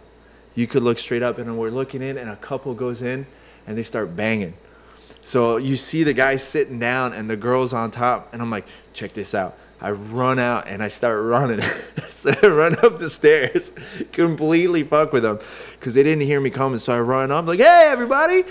[0.55, 3.27] You could look straight up, and we're looking in, and a couple goes in,
[3.67, 4.53] and they start banging.
[5.27, 8.65] So you see the guy sitting down and the girl's on top, and I'm like,
[8.93, 9.57] check this out.
[9.81, 11.59] I run out and I start running.
[12.11, 13.73] so I run up the stairs,
[14.13, 15.39] completely fuck with them,
[15.73, 16.79] because they didn't hear me coming.
[16.79, 18.45] So I run up like, "Hey, everybody!"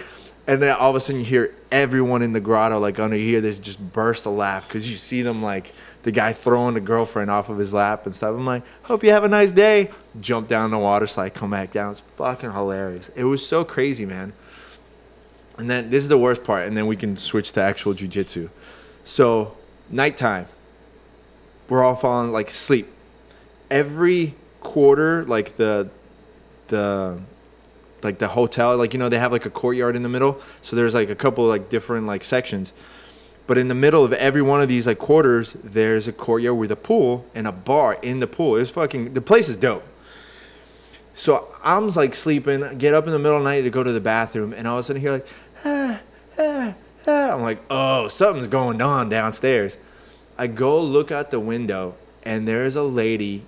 [0.47, 3.41] And then all of a sudden you hear everyone in the grotto like under here.
[3.41, 5.73] There's just burst a laugh because you see them like
[6.03, 8.35] the guy throwing the girlfriend off of his lap and stuff.
[8.35, 9.89] I'm like, "Hope you have a nice day."
[10.21, 11.93] Jump down the water slide, come back down.
[11.93, 13.09] It's fucking hilarious.
[13.17, 14.35] It was so crazy, man.
[15.59, 18.51] And then this is the worst part, and then we can switch to actual jujitsu.
[19.05, 19.57] So
[19.89, 20.49] nighttime,
[21.69, 22.89] we're all falling like asleep.
[23.71, 25.89] Every quarter, like the
[26.69, 27.21] the
[28.03, 30.41] like the hotel, like you know, they have like a courtyard in the middle.
[30.63, 32.73] So there's like a couple like different like sections.
[33.47, 36.73] But in the middle of every one of these like quarters, there's a courtyard with
[36.73, 38.57] a pool and a bar in the pool.
[38.57, 39.85] It's fucking the place is dope.
[41.15, 43.91] So I'm like sleeping, get up in the middle of the night to go to
[43.93, 45.27] the bathroom, and all of a sudden hear like,
[45.65, 46.01] ah,
[46.39, 46.75] ah,
[47.07, 47.35] ah.
[47.35, 49.79] I'm like, oh, something's going on downstairs.
[50.39, 51.95] I go look out the window,
[52.25, 53.43] and there's a lady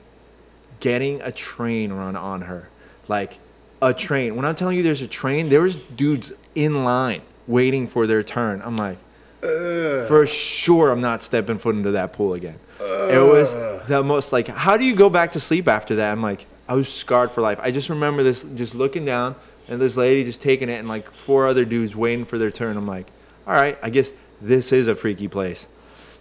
[0.81, 2.69] getting a train run on her.
[3.09, 3.39] Like
[3.83, 4.37] a train.
[4.37, 8.23] When I'm telling you there's a train, there was dudes in line waiting for their
[8.23, 8.63] turn.
[8.65, 8.99] I'm like,
[9.41, 12.59] for sure I'm not stepping foot into that pool again.
[12.81, 13.53] It was
[13.87, 16.13] the most like how do you go back to sleep after that?
[16.13, 17.59] I'm like I was scarred for life.
[17.61, 19.37] I just remember this just looking down
[19.69, 22.77] and this lady just taking it and like four other dudes waiting for their turn.
[22.77, 23.07] I'm like,
[23.47, 25.67] all right, I guess this is a freaky place.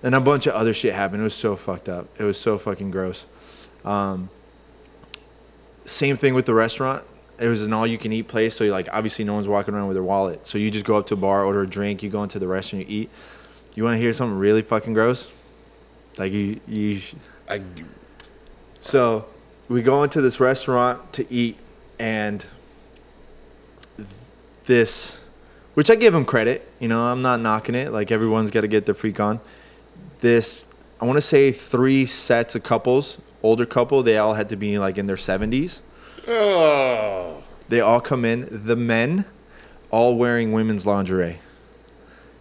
[0.03, 1.21] And a bunch of other shit happened.
[1.21, 2.07] It was so fucked up.
[2.19, 3.25] It was so fucking gross.
[3.83, 4.29] Um,
[5.85, 7.03] same thing with the restaurant.
[7.39, 10.45] It was an all-you-can-eat place, so like obviously no one's walking around with their wallet.
[10.47, 12.47] So you just go up to a bar, order a drink, you go into the
[12.47, 13.09] restaurant, you eat.
[13.75, 15.29] You want to hear something really fucking gross?
[16.17, 16.99] Like you, you.
[17.47, 17.61] I,
[18.81, 19.25] So
[19.67, 21.57] we go into this restaurant to eat,
[21.99, 22.45] and
[24.67, 25.17] this,
[25.73, 26.67] which I give him credit.
[26.79, 27.91] You know, I'm not knocking it.
[27.91, 29.39] Like everyone's got to get their freak on.
[30.19, 30.65] This,
[31.01, 34.03] I want to say three sets of couples, older couple.
[34.03, 35.79] They all had to be like in their 70s.
[36.27, 38.47] oh, They all come in.
[38.51, 39.25] The men,
[39.91, 41.39] all wearing women's lingerie.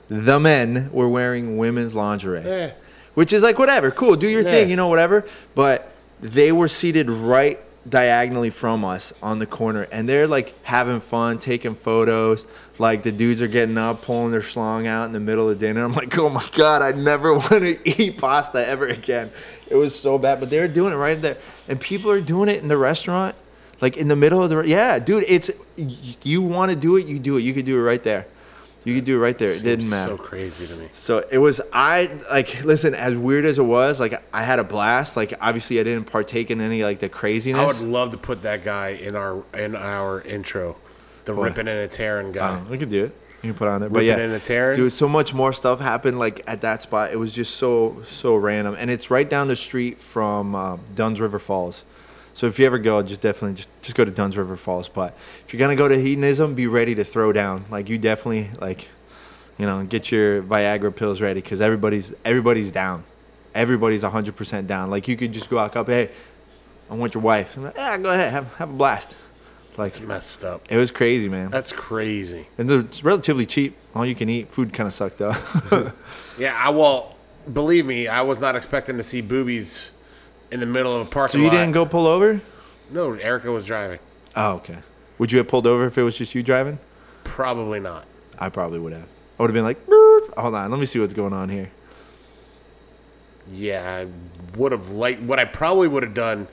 [0.09, 2.73] The men were wearing women's lingerie, Eh.
[3.15, 4.51] which is like whatever, cool, do your Yeah.
[4.53, 5.25] thing, you know, whatever.
[5.57, 7.59] But they were seated right
[7.89, 12.47] diagonally from us on the corner, and they're like having fun, taking photos.
[12.79, 15.85] Like the dudes are getting up, pulling their schlong out in the middle of dinner.
[15.85, 19.31] I'm like, oh my god, I never want to eat pasta ever again.
[19.69, 22.49] It was so bad, but they were doing it right there, and people are doing
[22.49, 23.35] it in the restaurant
[23.81, 27.19] like in the middle of the yeah dude it's you want to do it you
[27.19, 28.27] do it you could do it right there
[28.87, 29.51] you could do it right there.
[29.51, 30.17] It didn't matter.
[30.17, 30.89] So crazy to me.
[30.93, 34.65] so it was i like listen as weird as it was like i had a
[34.65, 35.17] blast.
[35.17, 37.61] Like obviously i didn't partake in any like the craziness.
[37.61, 40.77] I would love to put that guy in our in our intro,
[41.25, 42.57] the ripping and a tearing guy.
[42.57, 43.17] Um, we could do it.
[43.43, 44.25] You can put on it but Ripping yeah.
[44.25, 44.77] and a tearing?
[44.77, 47.13] dude so much more stuff happened like at that spot.
[47.13, 48.77] It was just so so random.
[48.79, 51.85] And it's right down the street from uh, dunn's river falls
[52.37, 55.17] so if you ever go just definitely just, just go to Dunn's river falls but
[55.47, 58.89] if you're gonna go to hedonism be ready to throw down like you definitely like
[59.59, 63.05] you know get your viagra pills ready because everybody's everybody's down
[63.55, 66.11] everybody's 100% down like you could just go out up hey
[66.91, 69.15] i want your wife I'm like, yeah go ahead have, have a blast
[69.79, 70.61] like It's messed up.
[70.71, 72.49] it was crazy man That's crazy.
[72.59, 73.77] and it's relatively cheap.
[73.95, 74.51] All you can eat.
[74.51, 75.35] Food kind of sucked though.
[76.39, 77.17] Yeah, I well,
[77.51, 79.93] believe me, I was not expecting to see boobies
[80.51, 81.31] in the middle of a parking lot.
[81.31, 81.51] so you lot.
[81.53, 82.41] didn't go pull over?
[82.91, 83.99] No, Erica was driving.
[84.35, 84.79] Oh, okay.
[85.19, 86.79] Would you have pulled over if it was just you driving?
[87.25, 88.05] Probably not.
[88.39, 89.09] I probably would have.
[89.39, 89.79] I would have been like,
[90.39, 91.71] hold on, let me see what's going on here.
[93.51, 95.23] Yeah, I would have liked.
[95.23, 96.49] What I probably would have done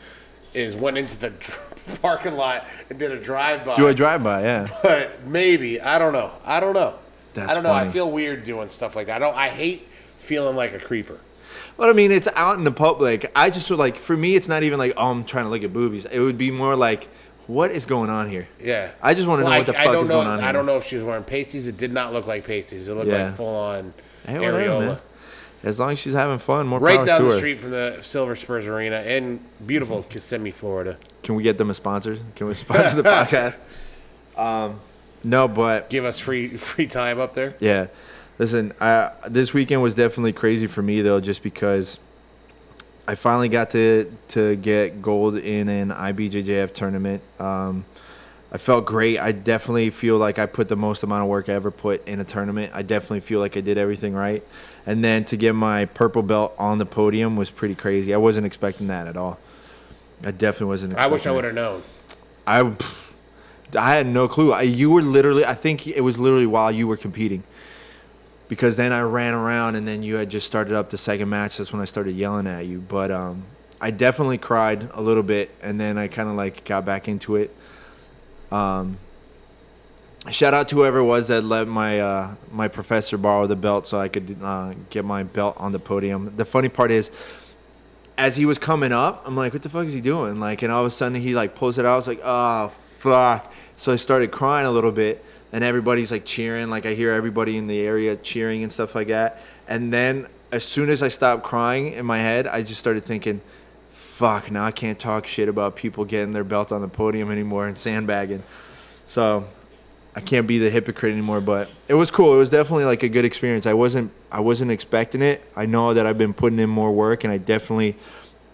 [0.53, 1.33] is went into the
[2.01, 3.75] parking lot and did a drive by.
[3.75, 4.43] Do a drive by?
[4.43, 4.67] Yeah.
[4.83, 6.31] But maybe I don't know.
[6.45, 6.95] I don't know.
[7.33, 7.73] That's I don't know.
[7.73, 7.91] I funny.
[7.91, 9.15] feel weird doing stuff like that.
[9.15, 9.35] I don't.
[9.35, 11.19] I hate feeling like a creeper.
[11.77, 13.31] But I mean, it's out in the public.
[13.35, 15.63] I just would like, for me, it's not even like, oh, I'm trying to look
[15.63, 16.05] at boobies.
[16.05, 17.07] It would be more like,
[17.47, 18.47] what is going on here?
[18.61, 18.91] Yeah.
[19.01, 20.47] I just wanna know Well, what the I, fuck I is know, going on here.
[20.47, 21.67] I don't know if she was wearing pasties.
[21.67, 22.87] It did not look like pasties.
[22.87, 23.25] It looked Yeah.
[23.25, 23.93] like full on
[24.25, 24.99] Hey, areola.
[25.63, 26.87] As long as she's having fun, more power.
[26.87, 27.37] Right down to the her.
[27.37, 30.97] street from the Silver Spurs Arena in beautiful Kissimmee, Florida.
[31.23, 32.17] Can we get them a sponsor?
[32.35, 33.59] Can we sponsor the podcast?
[34.37, 34.79] Um,
[35.23, 37.55] no, but Give us free free time up there.
[37.59, 37.87] Yeah.
[38.39, 41.99] Listen, I, this weekend was definitely crazy for me though, just because
[43.07, 47.21] I finally got to to get gold in an IBJJF tournament.
[47.39, 47.85] Um,
[48.51, 49.17] I felt great.
[49.17, 52.19] I definitely feel like I put the most amount of work I ever put in
[52.19, 52.71] a tournament.
[52.75, 54.43] I definitely feel like I did everything right.
[54.85, 58.13] And then to get my purple belt on the podium was pretty crazy.
[58.13, 59.39] I wasn't expecting that at all.
[60.23, 60.95] I definitely wasn't.
[60.95, 61.83] I wish I would have known.
[62.45, 63.13] I, pff,
[63.75, 64.53] I had no clue.
[64.53, 67.43] I, you were literally, I think it was literally while you were competing.
[68.53, 71.57] Because then I ran around and then you had just started up the second match.
[71.57, 72.81] That's when I started yelling at you.
[72.81, 73.45] But um,
[73.81, 77.35] I definitely cried a little bit, and then I kind of like got back into
[77.35, 77.51] it.
[78.51, 78.99] Um,
[80.29, 83.87] shout out to whoever it was that let my uh, my professor borrow the belt
[83.87, 86.31] so I could uh, get my belt on the podium.
[86.37, 87.09] The funny part is,
[88.19, 90.71] as he was coming up, I'm like, "What the fuck is he doing?" Like, and
[90.71, 91.93] all of a sudden he like pulls it out.
[91.93, 96.25] I was like, "Oh fuck!" So I started crying a little bit, and everybody's like
[96.25, 96.69] cheering.
[96.69, 99.39] Like I hear everybody in the area cheering and stuff like that.
[99.67, 103.39] And then as soon as I stopped crying in my head, I just started thinking,
[103.91, 107.67] "Fuck!" Now I can't talk shit about people getting their belt on the podium anymore
[107.67, 108.43] and sandbagging.
[109.05, 109.45] So
[110.15, 112.33] I can't be the hypocrite anymore, but it was cool.
[112.33, 113.67] It was definitely like a good experience.
[113.67, 115.43] I wasn't I wasn't expecting it.
[115.55, 117.95] I know that I've been putting in more work and I definitely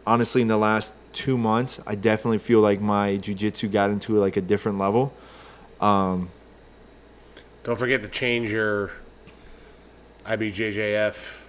[0.06, 4.36] honestly in the last 2 months, I definitely feel like my jiu-jitsu got into like
[4.36, 5.14] a different level.
[5.80, 6.30] Um
[7.64, 8.92] Don't forget to change your
[10.26, 11.46] IBJJF.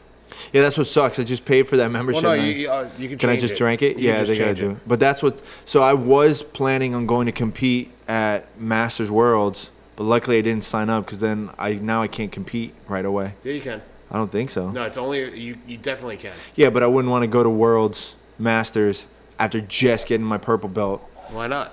[0.52, 1.18] yeah, that's what sucks.
[1.18, 2.22] I just paid for that Well, membership.
[2.22, 3.18] no, you, uh, you can.
[3.18, 3.58] Can I just it.
[3.58, 3.98] drink it?
[3.98, 4.76] You yeah, they gotta do it.
[4.86, 5.42] But that's what.
[5.64, 10.64] So I was planning on going to compete at Masters Worlds, but luckily I didn't
[10.64, 13.34] sign up because then I now I can't compete right away.
[13.44, 13.82] Yeah, you can.
[14.10, 14.70] I don't think so.
[14.70, 15.56] No, it's only you.
[15.66, 16.32] You definitely can.
[16.54, 19.06] Yeah, but I wouldn't want to go to Worlds, Masters
[19.38, 21.00] after just getting my purple belt.
[21.30, 21.72] Why not?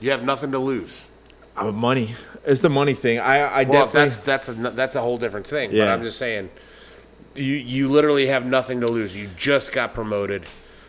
[0.00, 1.08] You have nothing to lose.
[1.56, 2.14] Uh, money.
[2.48, 3.18] It's the money thing.
[3.20, 4.08] I I Well, definitely.
[4.08, 5.70] that's that's a that's a whole different thing.
[5.70, 6.50] But I'm just saying,
[7.34, 9.16] you you literally have nothing to lose.
[9.16, 10.44] You just got promoted,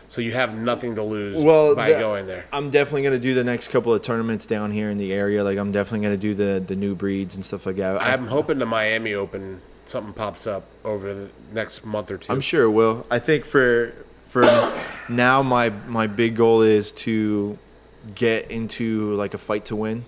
[0.08, 2.46] so you have nothing to lose well, by the- going there.
[2.52, 5.44] I'm definitely gonna do the next couple of tournaments down here in the area.
[5.44, 8.00] Like I'm definitely gonna do the the new breeds and stuff like that.
[8.02, 12.32] I'm hoping the Miami Open something pops up over the next month or two.
[12.32, 13.04] I'm sure it will.
[13.10, 13.92] I think for
[14.28, 14.44] for
[15.08, 17.58] now, my my big goal is to
[18.14, 20.04] get into like a fight to win,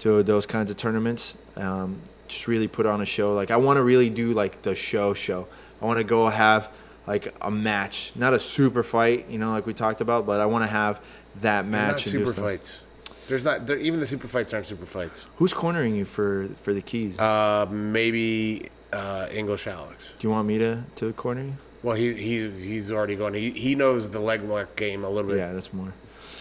[0.00, 1.34] to those kinds of tournaments.
[1.56, 3.34] Um, just really put on a show.
[3.34, 5.48] Like I want to really do like the show show.
[5.80, 6.70] I want to go have
[7.06, 10.46] like a match, not a super fight, you know, like we talked about, but I
[10.46, 11.00] want to have
[11.36, 11.92] that They're match.
[11.92, 12.84] not super fights.
[13.28, 13.66] There's not.
[13.66, 15.28] There, even the super fights aren't super fights.
[15.36, 17.18] Who's cornering you for for the keys?
[17.18, 20.14] Uh, maybe uh, English Alex.
[20.18, 21.56] do you want me to to corner you?
[21.82, 23.34] Well, he he he's already going.
[23.34, 25.38] He he knows the leg lock game a little bit.
[25.38, 25.92] Yeah, that's more.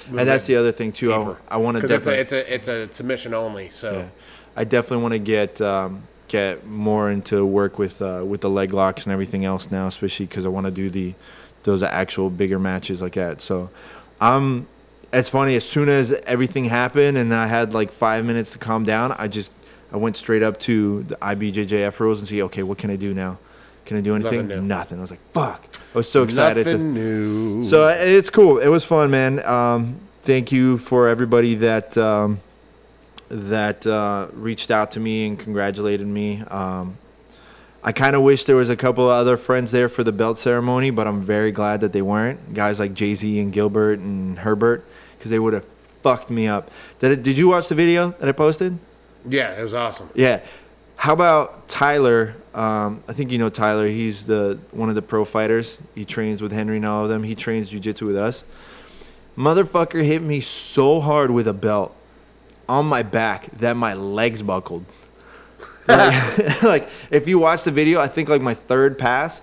[0.08, 1.14] And that's the other thing too.
[1.14, 1.38] I, deeper.
[1.48, 2.54] I want to because it's a, definitely.
[2.54, 3.70] it's a it's a submission only.
[3.70, 4.08] So Yeah.
[4.56, 8.74] I definitely want to get um, get more into work with uh, with the leg
[8.74, 11.14] locks and everything else now, especially because I want to do the
[11.64, 13.42] those actual bigger matches like that.
[13.42, 13.70] So,
[14.22, 14.68] um,
[15.12, 15.56] it's funny.
[15.56, 19.28] As soon as everything happened and I had like five minutes to calm down, I
[19.28, 19.52] just
[19.92, 23.14] I went straight up to the IBJJF rules and see, okay, what can I do
[23.14, 23.38] now?
[23.88, 24.48] Can I do anything?
[24.50, 24.68] Nothing.
[24.68, 24.98] Nothing.
[24.98, 25.64] I was like, fuck.
[25.96, 26.66] I was so excited.
[26.66, 27.64] to, nothing new.
[27.64, 28.60] so uh, it's cool.
[28.60, 29.44] It was fun, man.
[29.46, 32.42] Um, thank you for everybody that um,
[33.30, 36.42] that uh, reached out to me and congratulated me.
[36.50, 36.98] Um,
[37.82, 40.38] I kind of wish there was a couple of other friends there for the belt
[40.38, 42.54] ceremony, but I'm very glad that they weren't.
[42.54, 44.86] Guys like Jay Z and Gilbert and Herbert,
[45.18, 45.66] because they would have
[46.04, 46.70] fucked me up.
[47.00, 48.78] Did it, Did you watch the video that I posted?
[49.30, 50.10] yeah, it was awesome.
[50.14, 50.42] Yeah.
[50.98, 52.36] How about Tyler?
[52.54, 53.88] Um, I think you know Tyler.
[53.88, 55.78] He's the one of the pro fighters.
[55.96, 57.24] He trains with Henry and all of them.
[57.24, 58.44] He trains jujitsu with us.
[59.38, 61.96] Motherfucker hit me so hard with a belt
[62.68, 64.86] on my back that my legs buckled.
[65.88, 69.40] Like, like if you watch the video, I think like my third pass,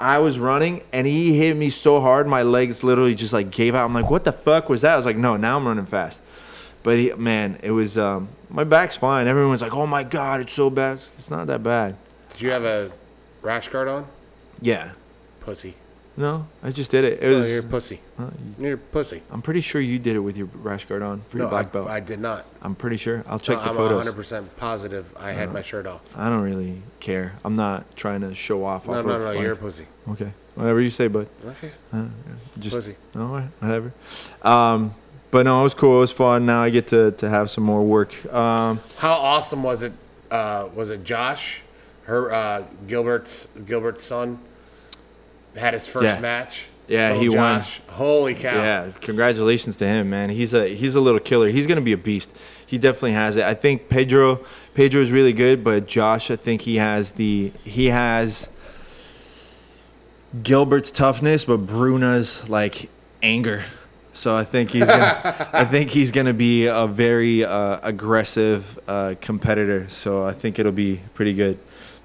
[0.00, 3.74] I was running and he hit me so hard my legs literally just like gave
[3.74, 3.84] out.
[3.84, 4.94] I'm like, what the fuck was that?
[4.94, 6.22] I was like, no, now I'm running fast.
[6.84, 9.26] But he, man, it was um, my back's fine.
[9.26, 11.96] Everyone's like, "Oh my god, it's so bad." It's not that bad.
[12.30, 12.90] Did you have a
[13.42, 14.06] rash guard on?
[14.60, 14.92] Yeah.
[15.40, 15.74] Pussy.
[16.14, 17.22] No, I just did it.
[17.22, 17.48] It Oh, was.
[17.50, 18.00] you're a pussy.
[18.58, 19.22] You're a pussy.
[19.30, 21.70] I'm pretty sure you did it with your rash guard on for your black I,
[21.70, 21.88] belt.
[21.88, 22.44] I did not.
[22.60, 23.24] I'm pretty sure.
[23.26, 24.06] I'll check No, the I'm photos.
[24.06, 26.14] 100% positive I had my shirt off.
[26.18, 27.32] I don't really care.
[27.46, 28.86] I'm not trying to show off.
[28.86, 29.86] No, off no, no, like- you're a pussy.
[30.10, 30.34] okay.
[30.54, 31.28] Whatever you say, bud.
[31.46, 31.72] Okay.
[32.58, 32.96] Just Pussy.
[33.16, 33.94] all right, whatever.
[34.42, 34.94] Um,
[35.32, 35.96] but no, it was cool.
[35.96, 36.46] It was fun.
[36.46, 38.12] Now I get to, to have some more work.
[38.32, 39.92] Um, How awesome was it?
[40.30, 41.62] Uh, was it Josh,
[42.04, 44.38] her uh, Gilbert's Gilbert's son,
[45.56, 46.20] had his first Yeah.
[46.20, 46.68] match?
[46.88, 47.58] Yeah, he won.
[47.58, 47.80] Josh.
[47.90, 48.54] Holy cow!
[48.54, 50.30] Yeah, congratulations to him, man.
[50.30, 51.48] He's a he's a little killer.
[51.48, 52.30] He's gonna be a beast.
[52.66, 53.44] He definitely has it.
[53.44, 54.40] I think Pedro
[54.74, 58.48] Pedro is really good, but Josh, I think he has the he has
[60.42, 62.88] Gilbert's toughness, but Bruna's like
[63.22, 63.64] anger.
[64.12, 69.14] So I think he's gonna, I think he's gonna be a very uh, aggressive uh,
[69.20, 69.88] competitor.
[69.88, 71.58] So I think it'll be pretty good.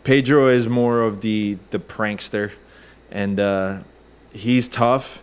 [0.03, 2.53] Pedro is more of the the prankster,
[3.11, 3.79] and uh,
[4.31, 5.21] he's tough,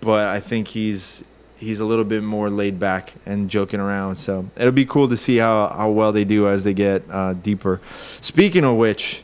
[0.00, 1.24] but I think he's
[1.58, 4.16] he's a little bit more laid back and joking around.
[4.16, 7.32] So it'll be cool to see how, how well they do as they get uh,
[7.32, 7.80] deeper.
[8.20, 9.22] Speaking of which,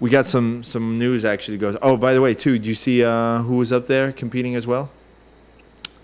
[0.00, 1.76] we got some some news actually goes.
[1.82, 4.66] Oh, by the way, too, did you see uh, who was up there competing as
[4.66, 4.90] well?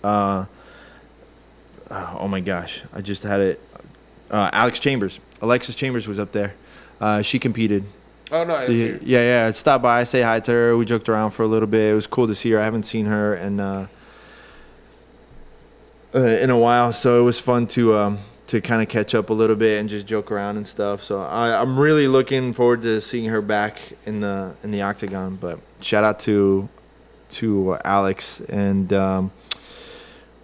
[0.05, 0.47] Uh,
[2.21, 3.61] oh my gosh, I just had it.
[4.31, 6.55] Uh, Alex Chambers, Alexis Chambers was up there.
[7.01, 7.85] Uh, she competed.
[8.33, 9.47] Oh no, I The- didn't see yeah, yeah.
[9.49, 10.77] I'd stop by, say hi to her.
[10.77, 11.91] We joked around for a little bit.
[11.93, 12.61] It was cool to see her.
[12.61, 13.87] I haven't seen her in uh,
[16.15, 19.31] uh, in a while, so it was fun to um, to kind of catch up
[19.31, 21.03] a little bit and just joke around and stuff.
[21.03, 25.37] So I, I'm really looking forward to seeing her back in the in the octagon.
[25.37, 26.69] But shout out to
[27.31, 28.93] to Alex and.
[28.93, 29.33] Um,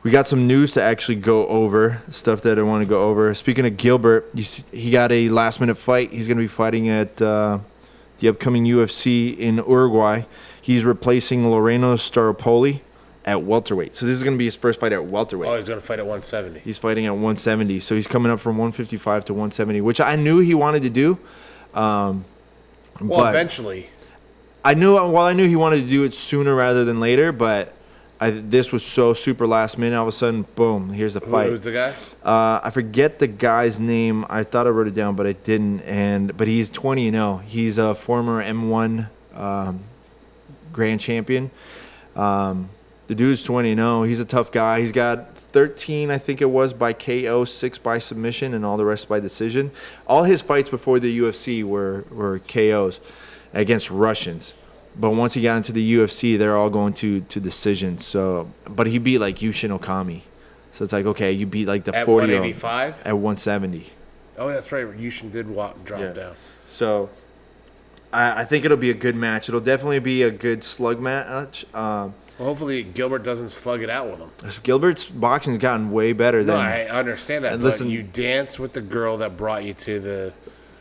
[0.03, 3.33] we got some news to actually go over stuff that I want to go over.
[3.35, 6.13] Speaking of Gilbert, you see, he got a last minute fight.
[6.13, 7.59] He's going to be fighting at uh,
[8.19, 10.23] the upcoming UFC in Uruguay.
[10.61, 12.81] He's replacing Laureano Staropoli
[13.27, 13.95] at welterweight.
[13.95, 15.49] So this is going to be his first fight at welterweight.
[15.49, 16.61] Oh, he's gonna fight at 170.
[16.61, 17.81] He's fighting at 170.
[17.81, 21.19] So he's coming up from 155 to 170, which I knew he wanted to do.
[21.75, 22.25] Um,
[23.01, 23.91] Well, eventually.
[24.65, 27.75] I knew well I knew he wanted to do it sooner rather than later, but
[28.23, 29.97] I, this was so super last minute.
[29.97, 30.91] All of a sudden, boom!
[30.91, 31.49] Here's the fight.
[31.49, 31.95] who's the guy?
[32.23, 34.27] Uh, I forget the guy's name.
[34.29, 35.81] I thought I wrote it down, but I didn't.
[35.81, 37.37] And but he's 20 and 0.
[37.47, 39.81] He's a former M1 um,
[40.71, 41.51] grand champion.
[42.15, 42.69] Um,
[43.07, 44.03] the dude's 20 and 0.
[44.03, 44.81] He's a tough guy.
[44.81, 48.85] He's got 13, I think it was, by KO, six by submission, and all the
[48.85, 49.71] rest by decision.
[50.07, 53.01] All his fights before the UFC were were KOs
[53.53, 54.55] against Russians.
[54.99, 58.05] But once he got into the UFC, they're all going to to decisions.
[58.05, 60.23] So, but he beat like Yushin Okami.
[60.73, 63.03] So it's like okay, you beat like the At 40 185?
[63.07, 63.87] at 170.
[64.39, 64.87] Oh, that's right.
[64.87, 66.13] Yushin did walk, drop Yeah.
[66.13, 66.37] down.
[66.67, 67.11] So
[68.13, 69.49] I, I think it'll be a good match.
[69.49, 71.65] It'll definitely be a good slug match.
[71.75, 74.31] Um, Well, hopefully Gilbert doesn't slug it out with him.
[74.63, 77.53] Gilbert's boxing's gotten way better No, than I understand that.
[77.55, 80.33] And listen- you dance with the girl that brought you to the.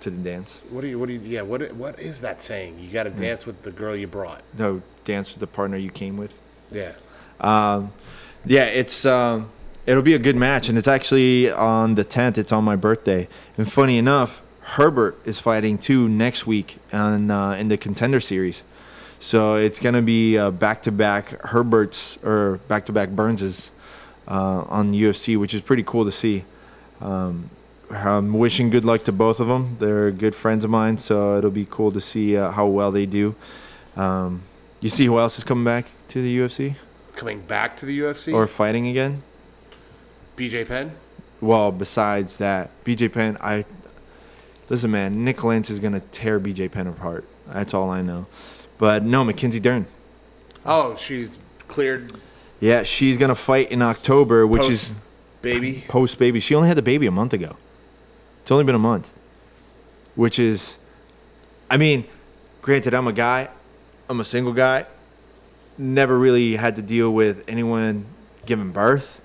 [0.02, 0.62] To the dance.
[0.70, 1.00] What do you?
[1.00, 1.22] What do you?
[1.22, 1.42] Yeah.
[1.42, 1.74] What?
[1.74, 2.80] What is that saying?
[2.80, 4.44] You got to dance with the girl you brought.
[4.58, 6.34] No, dance with the partner you came with.
[6.72, 6.94] Yeah.
[8.46, 9.52] Yeah, it's um,
[9.86, 12.38] it'll be a good match, and it's actually on the 10th.
[12.38, 13.28] It's on my birthday,
[13.58, 18.64] and funny enough, Herbert is fighting too next week on uh, in the contender series.
[19.20, 23.72] So it's gonna be uh, back-to-back Herberts or back-to-back Burnses
[24.28, 26.46] uh, on UFC, which is pretty cool to see.
[27.02, 27.50] Um,
[27.92, 29.78] I'm wishing good luck to both of them.
[29.80, 33.06] They're good friends of mine, so it'll be cool to see uh, how well they
[33.06, 33.36] do.
[33.96, 34.44] Um,
[34.80, 36.76] you see who else is coming back to the UFC
[37.16, 38.34] Coming back to the UFC.
[38.34, 39.24] or fighting again?
[40.38, 40.94] BJ Penn.
[41.42, 43.66] Well, besides that, BJ Penn, I
[44.70, 45.24] listen, man.
[45.26, 47.26] Nik Lentz is gonna tear BJ Penn apart.
[47.48, 48.28] That's all I know.
[48.78, 49.88] But no, Mackenzie Dern.
[50.66, 51.38] Oh, she's
[51.68, 52.14] cleared.
[52.60, 54.96] Yeah, she's gonna fight in October, which post is
[55.42, 55.84] baby.
[55.88, 56.40] post baby.
[56.40, 57.58] She only had the baby a month ago.
[58.50, 59.14] It's only been a month.
[60.16, 60.80] Which is,
[61.70, 62.06] I mean,
[62.64, 63.50] granted, I'm a guy.
[64.10, 64.88] I'm a single guy.
[65.78, 68.08] Never really had to deal with anyone
[68.48, 69.22] giving birth.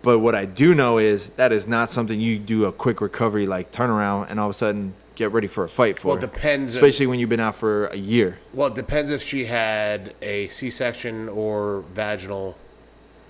[0.00, 3.44] But what I do know is that is not something you do a quick recovery,
[3.46, 6.08] like turnaround, and all of a sudden get ready for a fight for.
[6.08, 8.38] Well, it depends- Especially when you've been out for a year.
[8.54, 12.56] Well, it depends if she had a C-section or vaginal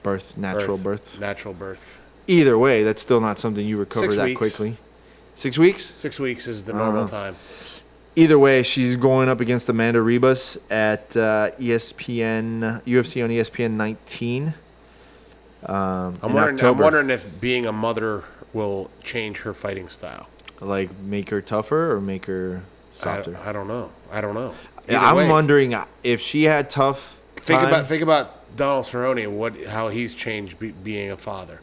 [0.04, 1.18] Birth, natural birth.
[1.18, 1.98] Natural birth.
[2.28, 4.38] Either way, that's still not something you recover Six that weeks.
[4.38, 4.76] quickly.
[5.40, 5.94] Six weeks?
[5.96, 7.10] Six weeks is the normal Uh-huh.
[7.32, 7.36] time.
[8.14, 14.52] Either way, she's going up against Amanda Ribas at uh, ESPN UFC on ESPN 19.
[15.64, 16.42] Um, I'm in wondering.
[16.42, 16.82] I'm October.
[16.82, 20.28] wondering if being a mother will change her fighting style.
[20.60, 22.60] like make her tougher or make her
[22.92, 23.38] I, softer.
[23.42, 23.92] I don't know.
[24.12, 24.54] I don't know.
[24.88, 27.16] Either I'm way, wondering if she had tough.
[27.36, 29.26] Think time- about think about Donald Cerrone.
[29.30, 31.60] What how he's changed be, being a father.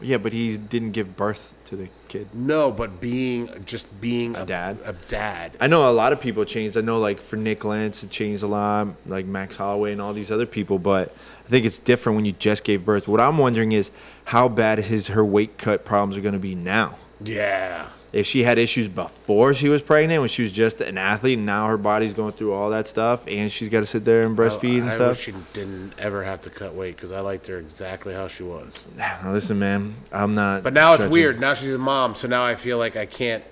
[0.00, 2.28] Yeah, but he didn't give birth to the kid.
[2.32, 4.78] No, but being just being a, dad?
[4.84, 5.56] A dad.
[5.60, 6.76] I know a lot of people changed.
[6.76, 8.88] I know like for Nik Lentz, it changed a lot.
[9.06, 12.32] Like Max Holloway and all these other people, but I think it's different when you
[12.32, 13.08] just gave birth.
[13.08, 13.90] What I'm wondering is
[14.26, 16.96] how bad his her weight cut problems are going to be now.
[17.22, 17.88] Yeah.
[18.12, 21.46] If she had issues before she was pregnant, when she was just an athlete, and
[21.46, 24.36] now her body's going through all that stuff, and she's got to sit there and
[24.36, 25.08] breastfeed I, and I stuff.
[25.10, 28.42] wish she didn't ever have to cut weight because I liked her exactly how she
[28.44, 28.86] was.
[28.96, 30.62] Now, Listen, man, I'm not.
[30.62, 31.12] But now it's judging.
[31.12, 31.40] weird.
[31.40, 33.44] Now she's a mom, so now I feel like I can't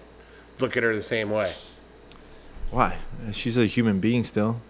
[0.59, 1.53] look at her the same way.
[2.71, 2.97] Why?
[3.33, 4.61] She's a human being still.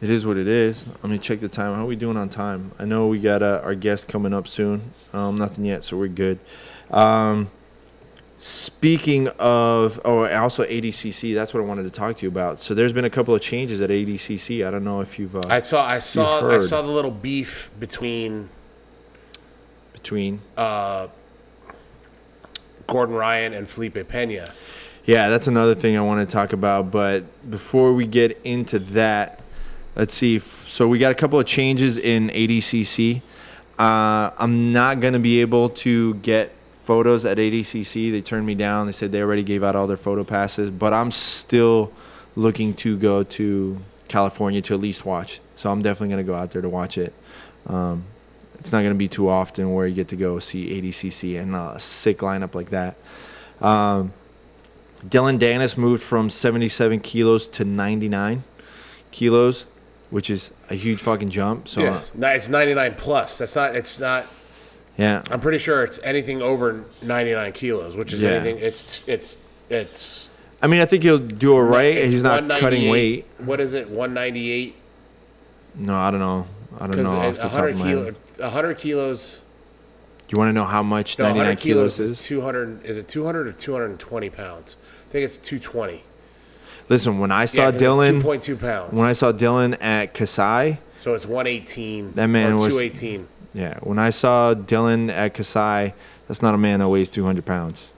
[0.00, 0.86] It is what it is.
[1.02, 1.74] Let me check the time.
[1.74, 2.72] How are we doing on time?
[2.78, 4.90] I know we got uh, our guest coming up soon.
[5.14, 6.38] Um, nothing yet, so we're good.
[6.90, 7.50] Um,
[8.38, 11.34] speaking of, oh, also ADCC.
[11.34, 12.60] That's what I wanted to talk to you about.
[12.60, 14.66] So there's been a couple of changes at ADCC.
[14.66, 17.70] I don't know if you've uh, I saw I saw I saw the little beef
[17.78, 18.48] between
[19.92, 20.40] between.
[20.56, 21.08] Uh,
[22.86, 24.52] Gordon Ryan and Felipe Pena.
[25.06, 26.90] Yeah, that's another thing I want to talk about.
[26.90, 29.40] But before we get into that,
[29.96, 30.38] let's see.
[30.38, 33.22] So we got a couple of changes in ADCC.
[33.78, 36.52] Uh, I'm not gonna be able to get
[36.84, 38.12] photos at ADCC.
[38.12, 38.86] They turned me down.
[38.86, 41.90] They said they already gave out all their photo passes, but I'm still
[42.36, 43.78] looking to go to
[44.08, 45.40] California to at least watch.
[45.56, 47.14] So I'm definitely gonna go out there to watch it.
[47.66, 48.04] Um,
[48.58, 51.80] it's not gonna be too often where you get to go see ADCC and a
[51.80, 52.96] sick lineup like that.
[53.62, 54.12] Um,
[55.08, 58.44] Dillon Danis moved from 77 kilos to 99
[59.10, 59.64] kilos,
[60.10, 61.68] which is a huge fucking jump.
[61.68, 62.02] So Yeah,
[62.34, 63.38] it's 99 plus.
[63.38, 63.74] That's not.
[63.74, 64.26] It's not.
[64.96, 68.30] Yeah, I'm pretty sure it's anything over 99 kilos, which is Yeah.
[68.30, 68.58] anything.
[68.58, 69.38] It's it's
[69.68, 70.30] it's.
[70.62, 71.96] I mean, I think he'll do all right.
[71.96, 73.26] He's not cutting weight.
[73.38, 73.90] What is it?
[73.90, 74.74] 198.
[75.74, 76.46] No, I don't know.
[76.78, 78.16] I don't know off the top 100 of my kilo, head.
[78.38, 79.40] 100 kilos.
[80.30, 82.24] You want to know how much No, 99 100 kilos kilos is is?
[82.26, 82.84] 200.
[82.84, 84.76] Is it 200 or 220 pounds?
[85.08, 86.02] I think it's 220.
[86.88, 88.92] Listen, when I saw Yeah, Dillon, 2.2 pounds.
[88.98, 92.12] when I saw Dillon at Kasai, so it's 118.
[92.14, 93.28] That man was- 218.
[93.54, 95.94] Yeah, when I saw Dillon at Kasai,
[96.26, 97.90] that's not a man that weighs 200 pounds.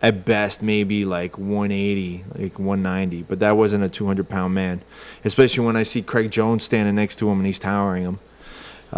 [0.00, 4.82] At best, maybe like 180, like 190, but that wasn't a 200 pound man.
[5.24, 8.18] Especially when I see Craig Jones standing next to him and he's towering him.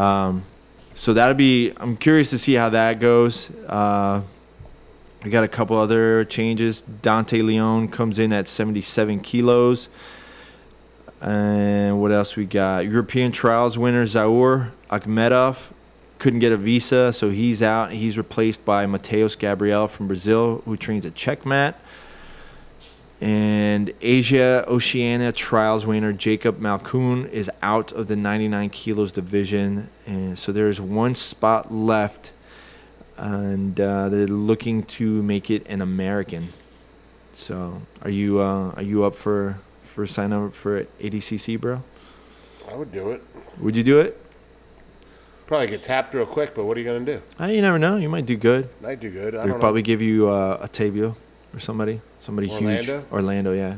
[0.00, 0.44] Um,
[0.94, 1.72] so that'll be.
[1.76, 3.50] I'm curious to see how that goes.
[3.66, 4.22] Uh,
[5.24, 6.82] we got a couple other changes.
[6.82, 9.88] Dante Leon comes in at 77 kilos.
[11.20, 12.86] And what else we got?
[12.86, 15.72] European trials winner Zaur Akhmedov
[16.18, 17.92] couldn't get a visa, so he's out.
[17.92, 21.74] He's replaced by Mateus Gabriel from Brazil, who trains at Checkmat.
[23.20, 30.38] And Asia Oceania trials winner Jacob Malkoun is out of the 99 kilos division, and
[30.38, 32.32] so there's one spot left,
[33.16, 36.52] and uh, they're looking to make it an American.
[37.32, 41.82] So, are you uh, are you up for for sign up for ADCC, bro?
[42.70, 43.22] I would do it.
[43.58, 44.25] Would you do it?
[45.46, 47.22] Probably get tapped real quick, but what are you gonna do?
[47.40, 47.96] Uh, you never know.
[47.96, 48.68] You might do good.
[48.84, 49.34] I do good.
[49.34, 51.14] I They'll don't probably give you uh, Otavio
[51.54, 52.88] or somebody, somebody huge.
[52.88, 53.06] Orlando?
[53.12, 53.76] Orlando, yeah.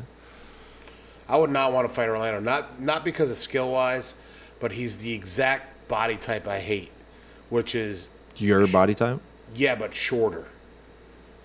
[1.29, 2.41] I would not want to fight Orlando.
[2.41, 4.14] Not not because of skill wise,
[4.61, 6.91] but he's the exact body type I hate,
[7.51, 9.21] which is Your body type.
[9.55, 10.47] yeah, but shorter.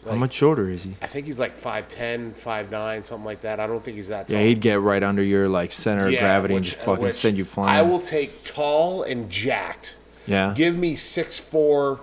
[0.08, 0.96] How much shorter is he?
[1.02, 3.62] I think he's like 5'10", 5'9", something like that.
[3.62, 4.38] I don't think he's that tall.
[4.38, 7.04] Yeah, he'd get right under your like center of Yeah, gravity and which- just fucking
[7.06, 7.74] which send you flying.
[7.74, 9.96] I will take tall and jacked.
[10.28, 10.54] Yeah.
[10.56, 12.00] Give me 6'4",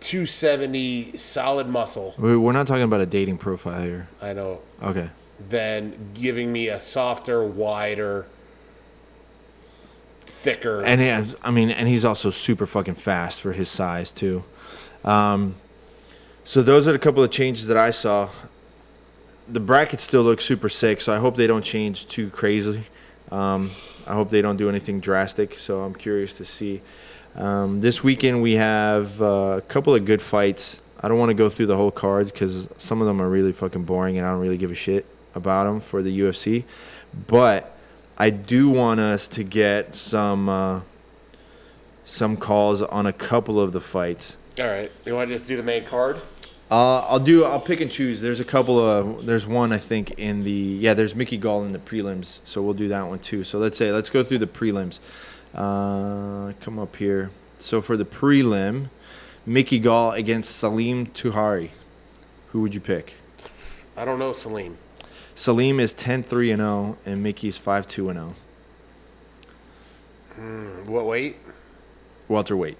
[0.00, 2.14] 270 solid muscle.
[2.18, 4.08] We- We're not talking about a dating profile here.
[4.20, 4.60] I know.
[4.82, 5.10] Okay.
[5.48, 8.26] Than giving me a softer, wider,
[10.26, 10.82] thicker.
[10.84, 14.44] And he has, I mean, and he's also super fucking fast for his size too.
[15.04, 15.56] Um,
[16.44, 18.28] so those are a couple of changes that I saw.
[19.48, 22.84] The brackets still look super sick, so I hope they don't change too crazy.
[23.30, 23.70] Um,
[24.06, 25.56] I hope they don't do anything drastic.
[25.58, 26.82] So I'm curious to see.
[27.34, 30.82] Um, this weekend we have uh, a couple of good fights.
[31.00, 33.52] I don't want to go through the whole cards because some of them are really
[33.52, 35.04] fucking boring, and I don't really give a shit
[35.34, 36.64] about them for the UFC.
[37.26, 37.76] But
[38.16, 40.80] I do want us to get some uh,
[42.04, 44.36] some calls on a couple of the fights.
[44.58, 44.90] All right.
[45.04, 46.20] You want to just do the main card?
[46.70, 47.44] Uh, I'll do.
[47.44, 48.20] I'll pick and choose.
[48.20, 49.26] There's a couple of.
[49.26, 50.50] There's one I think in the.
[50.50, 53.44] Yeah, there's Mickey Gall in the prelims, so we'll do that one too.
[53.44, 54.98] So let's say let's go through the prelims.
[55.54, 57.30] Uh, come up here.
[57.58, 58.88] So for the prelim,
[59.46, 61.70] Mickey Gall against Salim Touahri.
[62.48, 63.14] Who would you pick?
[63.96, 64.78] I don't know, Salim.
[65.34, 68.34] Salim is 10-3 and 0, and Mickey's 5-2 and
[70.36, 70.84] 0.
[70.86, 71.36] What weight?
[72.28, 72.78] Welterweight.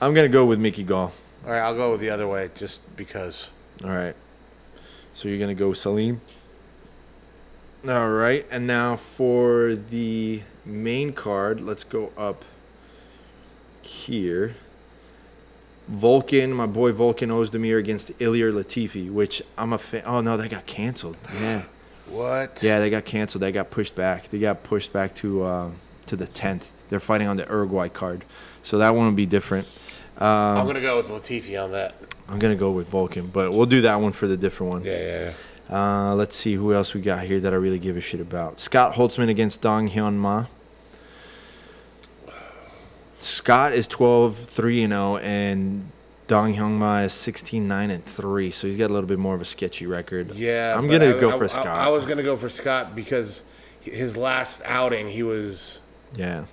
[0.00, 1.12] I'm gonna go with Mickey Gall.
[1.44, 3.50] All right, I'll go with the other way just because.
[3.84, 4.16] All right.
[5.14, 6.20] So you're going to go Salim.
[7.88, 8.46] All right.
[8.50, 12.44] And now for the main card, let's go up
[13.82, 14.56] here.
[15.90, 20.02] Volkan, my boy Volkan Oezdemir against Ilir Latifi, which I'm a fan.
[20.04, 21.16] Oh, no, they got canceled.
[21.32, 21.62] Yeah.
[22.08, 22.60] What?
[22.62, 23.42] Yeah, they got canceled.
[23.42, 24.28] They got pushed back.
[24.28, 25.70] They got pushed back to uh,
[26.06, 26.70] to the 10th.
[26.88, 28.24] They're fighting on the Uruguay card.
[28.62, 29.66] So that one will be different.
[30.18, 31.94] Um, I'm gonna go with Latifi on that.
[32.28, 34.84] I'm going to go with Volkan, but we'll do that one for the different one.
[34.84, 35.32] Yeah, yeah, yeah.
[35.70, 38.60] Uh, let's see who else we got here that I really give a shit about.
[38.60, 40.46] Scott Holtzman against Dong Hyun Ma.
[43.18, 45.90] Scott is 12 3 and 0 and
[46.28, 49.34] Dong Hyun Ma is 16 9 and 3, so he's got a little bit more
[49.34, 50.34] of a sketchy record.
[50.34, 51.66] Yeah, I'm going to go I- for I- Scott.
[51.66, 53.42] I, was gonna go for Scott because
[53.80, 55.80] his last outing, he was.
[56.14, 56.44] yeah.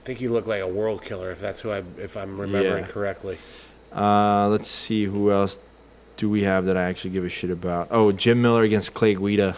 [0.00, 1.30] I think he looked like a world killer.
[1.30, 2.90] If that's who I, if I'm remembering Yeah.
[2.90, 3.36] correctly.
[3.94, 5.60] Uh, let's see who else
[6.20, 7.88] do we have that I actually give a shit about.
[7.90, 9.56] Oh, Jim Miller against Clay Guida.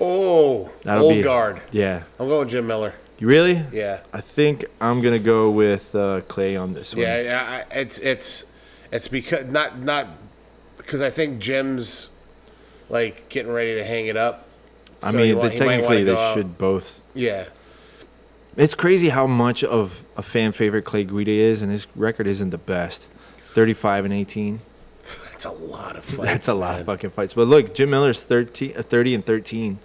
[0.00, 1.60] Oh, That'll old be guard.
[1.72, 2.04] Yeah.
[2.20, 2.94] I'm going Jim Miller.
[3.18, 3.64] You really?
[3.72, 4.00] Yeah.
[4.12, 7.02] I think I'm gonna go with uh, Clay on this one.
[7.02, 8.44] Yeah, yeah, I- it's it's
[8.92, 10.06] it's because not not
[10.76, 12.10] because I think Jim's
[12.88, 14.46] like getting ready to hang it up.
[15.02, 16.34] I mean, he they, wa- he might wanna technically they go out.
[16.36, 17.00] should both.
[17.12, 17.46] Yeah,
[18.56, 22.50] It's crazy how much of a fan favorite Clay Guida is, and his record isn't
[22.50, 23.06] the best.
[23.52, 24.60] 35 and 18.
[25.44, 26.22] That's a lot of fights.
[26.22, 26.80] That's a lot man.
[26.80, 27.34] of fucking fights.
[27.34, 29.78] But look, Jim Miller's 13, uh, 30 and 13.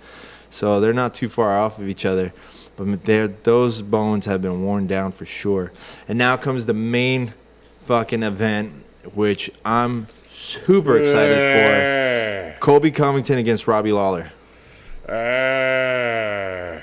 [0.49, 2.33] So they're not too far off of each other.
[2.75, 5.73] But those bones have been worn down for sure.
[6.07, 7.33] And now comes the main
[7.81, 8.71] fucking event,
[9.13, 12.59] which I'm super excited for.
[12.61, 14.31] Colby Covington against Robbie Lawler.
[15.07, 16.79] Uh,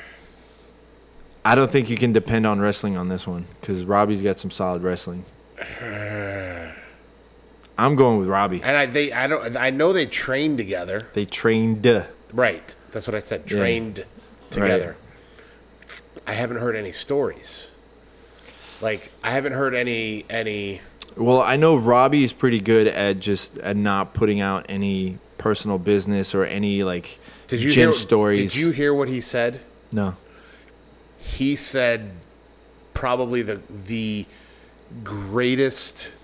[1.45, 4.51] I don't think you can depend on wrestling on this one because Robbie's got some
[4.51, 5.25] solid wrestling.
[7.79, 8.63] I'm going with Robbie.
[8.63, 11.09] and I they I don't I know they trained together.
[11.15, 11.87] They trained.
[12.33, 13.47] Right, that's what I said.
[13.47, 14.05] Trained
[14.51, 14.97] together.
[16.27, 17.71] I haven't heard any stories.
[18.81, 20.81] Like I haven't heard any any.
[21.17, 25.79] Well, I know Robbie is pretty good at just at not putting out any personal
[25.79, 28.39] business or any like Did you gym hear stories.
[28.39, 29.61] Did you hear what he said?
[29.93, 30.17] No.
[31.19, 32.11] he said
[32.93, 34.27] probably the the
[35.05, 36.17] greatest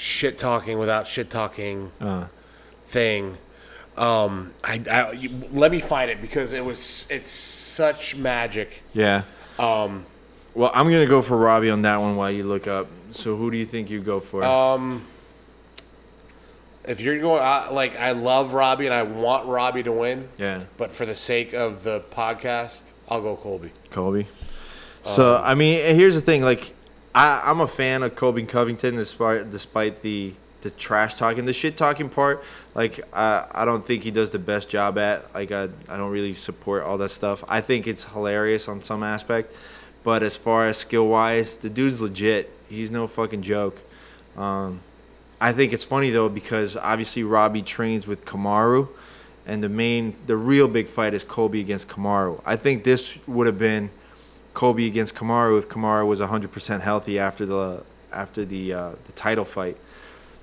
[0.00, 2.26] shit talking without shit talking Uh.
[2.80, 3.36] thing.
[3.96, 8.82] Um, I, I you, let me find it because it was it's such magic.
[8.94, 9.22] Yeah.
[9.58, 10.06] Um.
[10.54, 12.88] Well, I'm gonna go for Robbie on that one while you look up.
[13.10, 14.42] So who do you think you go for?
[14.44, 15.04] Um,
[16.84, 20.64] if you're going I, like I love Robbie and I want Robbie to win, yeah.
[20.76, 23.72] but for the sake of the podcast, I'll go Colby.
[23.90, 24.26] Colby.
[25.04, 26.42] So I mean, here's the thing.
[26.42, 26.74] Like,
[27.14, 31.76] I, I'm a fan of Colby Covington, despite despite the the trash talking, the shit
[31.76, 32.44] talking part.
[32.74, 35.32] Like, I I don't think he does the best job at.
[35.34, 37.42] Like, I I don't really support all that stuff.
[37.48, 39.54] I think it's hilarious on some aspect,
[40.04, 42.50] but as far as skill wise, the dude's legit.
[42.68, 43.82] He's no fucking joke.
[44.36, 44.80] Um,
[45.40, 48.88] I think it's funny though because obviously Robbie trains with Kamaru,
[49.46, 52.40] and the main, the real big fight is Colby against Kamaru.
[52.44, 53.90] I think this would have been
[54.54, 59.44] Colby against Kamaru if Kamaru was 100% healthy after the after the uh, the title
[59.44, 59.76] fight.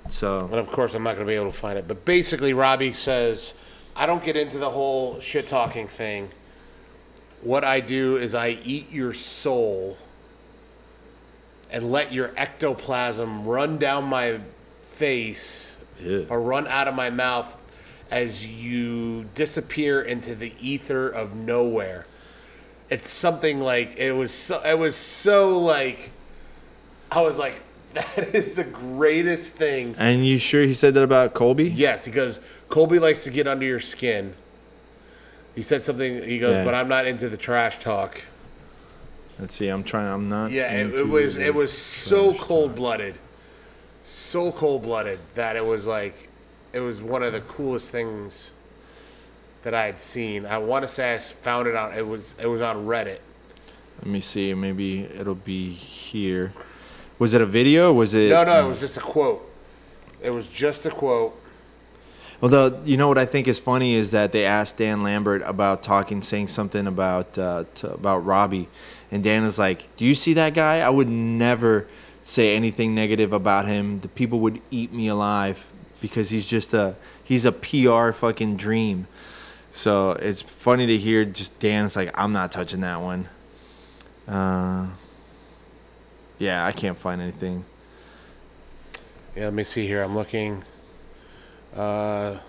[0.10, 1.88] So And of course, I'm not going to be able to find it.
[1.88, 3.55] But basically, Robbie says,
[3.95, 6.30] I don't get into the whole shit talking thing.
[7.41, 9.97] What I do is I eat your soul
[11.70, 14.39] and let your ectoplasm run down my
[14.82, 15.78] face
[16.30, 17.58] or run out of my mouth
[18.10, 22.08] as you disappear into the ether of nowhere.
[22.90, 26.12] It's something like it was so it was so like
[27.12, 27.62] I was like
[27.94, 31.70] that is the greatest thing and you sure he said that about Colby?
[31.70, 34.34] Yes, he goes, Colby likes to get under your skin.
[35.56, 36.66] He said something, he goes, Yeah.
[36.66, 38.22] but I'm not into the trash talk.
[39.40, 39.68] Let's see.
[39.68, 40.08] I'm trying.
[40.08, 40.52] I'm not.
[40.52, 43.16] Yeah, it, was it was so cold blooded.
[44.04, 46.30] So cold blooded that it was like
[46.74, 48.54] it was one of the coolest things
[49.64, 50.45] that I had seen.
[50.45, 53.20] I want to say I found it on it was it was on Reddit.
[53.99, 54.53] Let me see.
[54.53, 56.53] Maybe it'll be here.
[57.20, 57.91] Was it a video?
[57.91, 58.30] Was it?
[58.30, 59.43] No, no, it was just a quote.
[60.22, 61.39] It was just a quote.
[62.41, 65.82] Although you know what I think is funny is that they asked Dan Lambert about
[65.82, 68.70] talking, saying something about uh, about Robbie,
[69.12, 70.80] and Dan is like, "Do you see that guy?
[70.82, 71.88] I would never
[72.22, 74.01] say anything negative about him.
[74.01, 75.66] The people would eat me alive
[75.99, 79.08] because he's just a he's a PR fucking dream."
[79.78, 83.30] So it's funny to hear just Dan's like, "I'm not touching that one."
[84.28, 84.88] Uh,
[86.40, 87.64] yeah, I can't find anything.
[89.36, 90.02] Yeah, let me see here.
[90.02, 90.64] I'm looking.
[91.76, 92.40] Uh,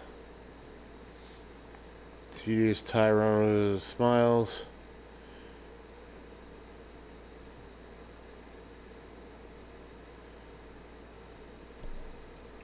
[2.32, 4.64] Tedious Tyrone smiles.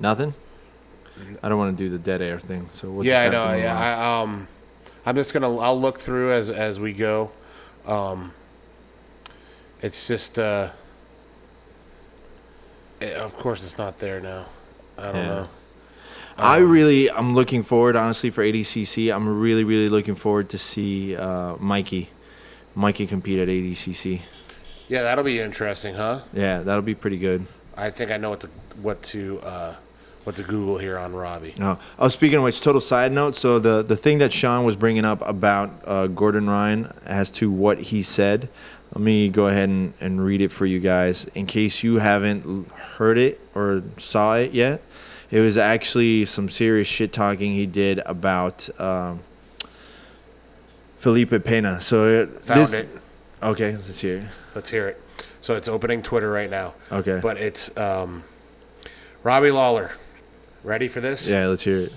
[0.01, 0.33] Nothing.
[1.43, 2.71] I don't want to do the dead air thing.
[2.73, 3.53] So yeah, I know.
[3.53, 3.79] Yeah.
[3.79, 4.49] I, um,
[5.07, 5.55] I'm just gonna.
[5.59, 7.31] I'll look through as as we go.
[7.87, 8.33] Um,
[9.83, 10.39] it's just.
[10.39, 10.71] Uh,
[13.01, 14.47] eh, of course, it's not there now.
[14.97, 15.27] I don't Yeah.
[15.27, 15.49] know.
[16.37, 19.15] I really, I'm looking forward, honestly, for ADCC.
[19.15, 22.11] I'm really, really looking forward to see uh, Mikey,
[22.75, 24.21] Mikey compete at ADCC.
[24.89, 26.23] Yeah, that'll be interesting, huh?
[26.33, 27.47] Yeah, that'll be pretty good.
[27.77, 28.49] I think I know what to
[28.83, 29.75] what to uh,
[30.25, 31.55] what to Google here on Robbie.
[31.59, 31.79] No.
[31.99, 33.37] Oh, speaking of which, total side note.
[33.37, 37.51] So the the thing that Sean was bringing up about uh, Gordon Ryan as to
[37.51, 38.49] what he said,
[38.93, 42.71] let me go ahead and, and read it for you guys in case you haven't
[42.73, 44.83] heard it or saw it yet.
[45.31, 49.21] It was actually some serious shit talking he did about um,
[50.99, 51.81] Felipe Pena.
[51.81, 52.89] So it, Found this, it.
[53.43, 54.25] Okay, let's hear it.
[54.55, 55.03] Let's hear it.
[55.41, 56.75] So it's opening Twitter right now.
[56.91, 57.19] Okay.
[57.21, 58.25] But it's um,
[59.23, 59.93] Robbie Lawler.
[60.65, 61.29] Ready for this?
[61.29, 61.93] Yeah, let's hear it.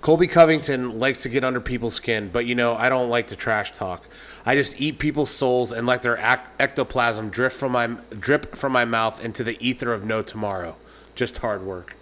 [0.00, 3.36] Colby Covington likes to get under people's skin, but you know, I don't like to
[3.36, 4.06] trash talk.
[4.46, 8.72] I just eat people's souls and let their ac- ectoplasm drift from my drip from
[8.72, 10.76] my mouth into the ether of no tomorrow.
[11.14, 11.96] Just hard work.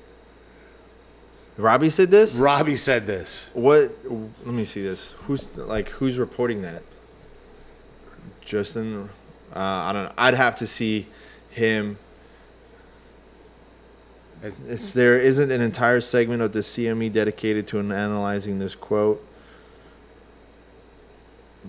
[1.57, 2.35] Robbie said this.
[2.35, 3.51] Robbie said this.
[3.53, 3.97] What?
[4.05, 5.13] Let me see this.
[5.27, 6.83] Who's like who's reporting that?
[8.45, 9.11] Justin.
[9.55, 10.13] Uh, I don't know.
[10.19, 11.07] I'd have to see
[11.51, 11.99] him.
[14.43, 19.24] It's there isn't an entire segment of the CME dedicated to an analyzing this quote.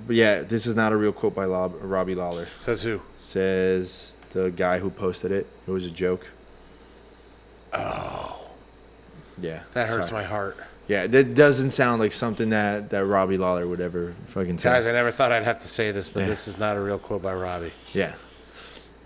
[0.07, 2.47] But yeah, this is not a real quote by Lob- Robbie Lawler.
[2.47, 3.01] Says who?
[3.17, 5.45] Says the guy who posted it.
[5.67, 6.25] It was a joke.
[7.73, 8.49] Oh.
[9.39, 9.61] Yeah.
[9.73, 10.23] That hurts sorry.
[10.23, 10.57] my heart.
[10.87, 14.69] Yeah, that doesn't sound like something that, that Robbie Lawler would ever fucking say.
[14.69, 16.25] Guys, I never thought I'd have to say this, but Yeah.
[16.27, 17.71] this is not a real quote by Robbie.
[17.93, 18.15] yeah.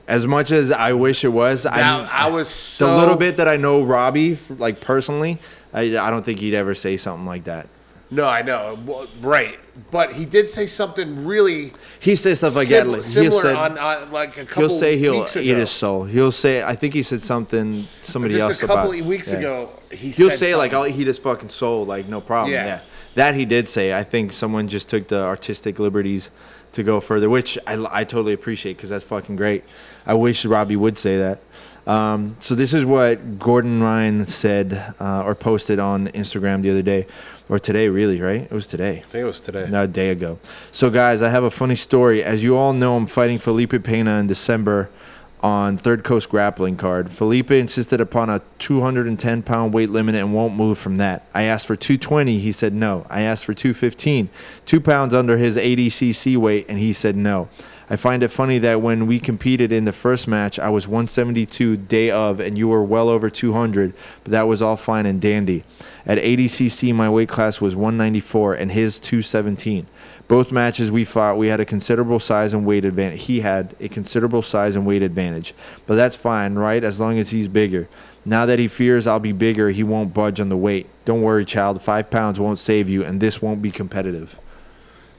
[0.07, 3.37] As much as I wish it was, Now, I, I was so the little bit
[3.37, 5.37] that I know Robbie, like personally,
[5.73, 7.67] I, I don't think he'd ever say something like that.
[8.09, 8.79] No, I know.
[8.85, 9.59] Well, right.
[9.91, 13.03] But he did say something really He says stuff like sim- that.
[13.03, 16.05] similar he'll say, on, on like a couple he'll say he'll weeks eat his soul.
[16.05, 19.05] He'll say, I think he said something somebody else Just a couple about.
[19.05, 19.39] weeks yeah.
[19.39, 20.93] ago, he He'll said say like, "Oh, something.
[20.93, 22.53] "I'll eat his fucking soul," like no problem.
[22.53, 22.65] Yeah.
[22.65, 22.79] Yeah.
[23.15, 23.93] that he did say.
[23.93, 26.29] I think someone just took the artistic liberties
[26.77, 29.63] to go further, which I, I totally appreciate because that's fucking great.
[30.05, 31.41] I wish Robbie would say that.
[31.85, 36.81] Um, so this is what Gordon Ryan said uh, or posted on Instagram the other
[36.81, 37.07] day,
[37.49, 38.41] or today, really, right?
[38.41, 38.97] It was today.
[38.99, 39.67] I think it was today.
[39.69, 40.37] No, a day ago.
[40.71, 42.23] So, guys, I have a funny story.
[42.23, 44.89] As you all know, I'm fighting Felipe Pena in December
[45.41, 47.11] on Third Coast Grappling Card.
[47.11, 51.27] Felipe insisted upon a 210 pound weight limit and won't move from that.
[51.33, 52.39] I asked for 220.
[52.39, 53.05] He said no.
[53.09, 54.29] I asked for 215,
[54.65, 57.49] two pounds under his ADCC weight, and he said no.
[57.89, 61.77] I find it funny that when we competed in the first match, I was 172
[61.77, 65.63] day of, and you were well over 200, but that was all fine and dandy.
[66.05, 69.87] At ADCC, my weight class was 194, and his 217.
[70.27, 73.23] Both matches we fought, we had a considerable size and weight advantage.
[73.23, 75.53] He had a considerable size and weight advantage,
[75.85, 76.83] but that's fine, right?
[76.83, 77.87] As long as he's bigger.
[78.25, 80.87] Now that he fears I'll be bigger, he won't budge on the weight.
[81.05, 81.81] Don't worry, child.
[81.81, 84.37] Five pounds won't save you, and this won't be competitive.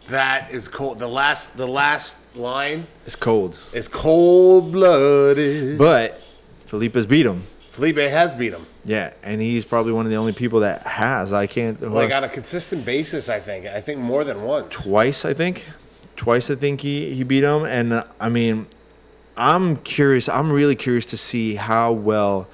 [0.09, 0.99] That is cold.
[0.99, 3.59] The last, the last line It's cold.
[3.73, 5.79] It's cold blooded.
[5.79, 6.23] But
[6.67, 7.47] Felipe's beat him.
[7.79, 11.33] Felipe has beat him Yeah, and he's probably one of the only people that has.
[11.33, 11.81] I can't.
[11.81, 13.29] like on a consistent basis.
[13.29, 13.67] I think.
[13.67, 14.83] I think more than once.
[14.83, 15.65] twice, I think.
[16.17, 17.65] Twice, I think he, he beat him.
[17.65, 18.67] And uh, I mean,
[19.37, 20.29] I'm curious.
[20.29, 22.49] I'm really curious to see how well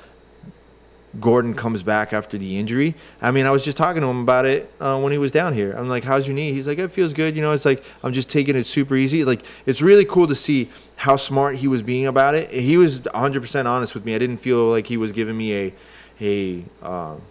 [1.20, 2.94] Gordon comes back after the injury.
[3.22, 5.54] I mean, I was just talking to him about it uh, when he was down
[5.54, 5.72] here.
[5.72, 8.12] I'm like, "How's your knee?" He's like, "It feels good." You know, it's like I'm
[8.12, 9.24] just taking it super easy.
[9.24, 12.50] Like it's really cool to see how smart he was being about it.
[12.50, 14.14] He was 100% honest with me.
[14.14, 15.72] I didn't feel like he was giving me a
[16.20, 17.22] a um,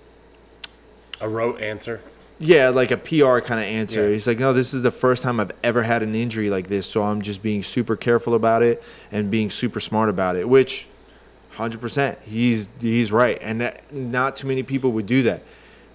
[1.22, 2.02] A rote answer.
[2.40, 4.08] yeah, like a PR kind of answer.
[4.08, 4.14] Yeah.
[4.14, 6.86] He's like, no, this is the first time I've ever had an injury like this,
[6.88, 10.50] so I'm just being super careful about it and being super smart about it.
[10.50, 10.88] Which,
[11.56, 15.43] hundred percent, he's he's right, and that, not too many people would do that.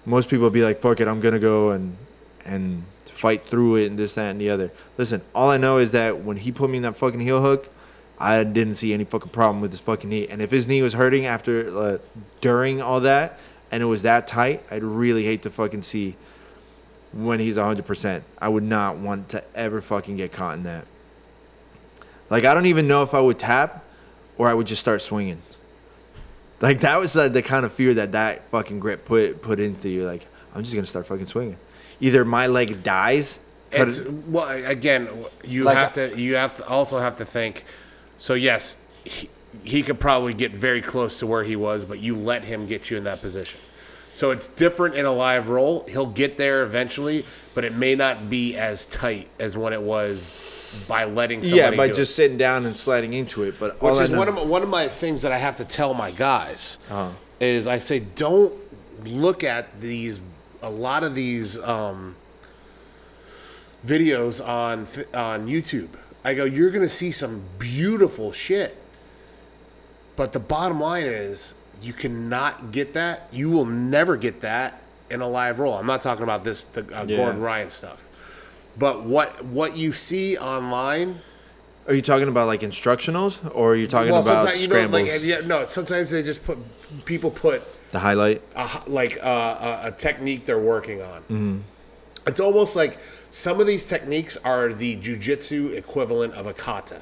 [0.05, 1.97] Most people would be like, fuck it, I'm gonna go and
[2.45, 4.71] and fight through it and this, that, and the other.
[4.97, 7.69] Listen, all I know is that when he put me in that fucking heel hook,
[8.17, 10.27] I didn't see any fucking problem with his fucking knee.
[10.27, 11.97] And if his knee was hurting after uh,
[12.41, 13.37] during all that,
[13.71, 16.15] and it was that tight, I'd really hate to fucking see
[17.11, 18.21] when he's 100%.
[18.39, 20.85] I would not want to ever fucking get caught in that.
[22.29, 23.83] Like, I don't even know if I would tap
[24.37, 25.41] or I would just start swinging.
[26.61, 29.87] Like, that was uh, the kind of fear that that fucking grip put put into
[29.89, 30.05] you.
[30.05, 31.57] Like, I'm just going to start fucking swinging.
[32.01, 33.39] Either my leg dies.
[33.71, 35.07] It's it- well again.
[35.43, 36.19] You Like- have to.
[36.19, 37.63] You have to also have to think.
[38.17, 39.29] So yes, he,
[39.63, 42.89] he could probably get very close to where he was, but you let him get
[42.91, 43.59] you in that position.
[44.19, 45.85] So it's different in a live roll.
[45.87, 50.83] He'll get there eventually, but it may not be as tight as when it was
[50.89, 51.95] by letting somebody yeah, by do it.
[51.95, 53.57] just sitting down and sliding into it.
[53.57, 55.63] But which is know- one of my, one of my things that I have to
[55.63, 57.11] tell my guys Uh-huh.
[57.39, 58.53] is I say don't
[59.05, 60.19] look at these
[60.61, 62.17] a lot of these um,
[63.85, 64.79] videos on
[65.13, 65.91] on YouTube.
[66.25, 68.75] I go, you're gonna see some beautiful shit,
[70.17, 73.27] but the bottom line is you cannot get that.
[73.31, 75.73] You will never get that in a live role.
[75.75, 77.17] I'm not talking about this the uh, Yeah.
[77.17, 78.07] Gordon Ryan stuff.
[78.77, 81.21] But what what you see online
[81.87, 85.09] Are you talking about like instructionals or are you talking about sometimes- scrambles?
[85.09, 85.65] like, yeah, no.
[85.65, 86.57] Sometimes they just put
[87.05, 88.43] people put the highlight?
[88.55, 91.21] a, like uh, a, a technique they're working on.
[91.23, 91.57] Mm-hmm.
[92.27, 92.99] It's almost like
[93.31, 97.01] some of these techniques are the jujitsu equivalent of a kata.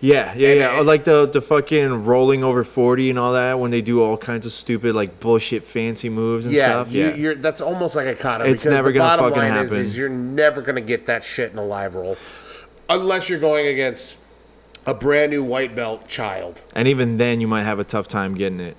[0.00, 0.80] Yeah, yeah, And yeah.
[0.80, 4.46] like the the fucking rolling over forty and all that when they do all kinds
[4.46, 6.92] of stupid like bullshit fancy moves and Yeah, stuff.
[6.92, 8.46] you, yeah, you're that's almost like a kata.
[8.48, 11.50] It's never the gonna bottom fucking line is- Is, you're never gonna get that shit
[11.52, 12.16] in a live roll,
[12.88, 14.16] unless you're going against
[14.86, 16.62] a brand new white belt child.
[16.74, 18.76] and even then you might have a tough time getting it.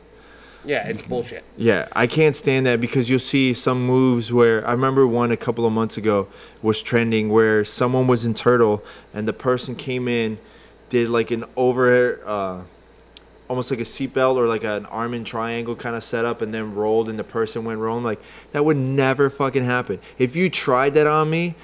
[0.66, 1.44] Yeah, it's bullshit.
[1.56, 5.38] Yeah, I can't stand that because you'll see some moves where I remember one a
[5.38, 6.28] couple of months ago
[6.62, 8.84] was trending where someone was in turtle
[9.14, 10.38] and the person came in,
[10.90, 12.62] did like an over, uh,
[13.48, 16.76] almost like a seatbelt or like an arm in triangle kind of setup, and then
[16.76, 18.04] rolled and the person went rolling.
[18.04, 18.22] Like
[18.52, 20.00] that would never fucking happen.
[20.18, 21.56] If you tried that on me,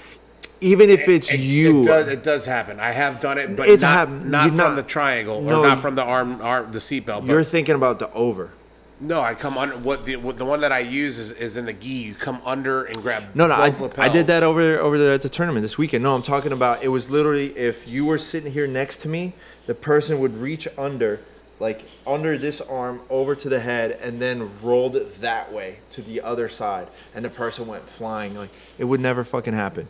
[0.61, 2.79] even if it's It, you, it does, it does happen.
[2.79, 5.67] I have done it, but It's not, hap- not from not- the triangle No, or
[5.67, 7.27] not from the arm, arm the seatbelt.
[7.27, 8.51] you're thinking about the over.
[8.99, 11.65] No, I come under what the what the one that I use is, is in
[11.65, 11.89] the gi.
[11.89, 13.23] You come under and grab.
[13.35, 16.03] No, no, I, both I did that over over there at the tournament this weekend.
[16.03, 19.33] No, I'm talking about it was literally if you were sitting here next to me,
[19.65, 21.19] the person would reach under,
[21.59, 26.01] like under this arm over to the head, and then rolled it that way to
[26.01, 28.35] the other side, and the person went flying.
[28.35, 29.89] Like it would never fucking happen.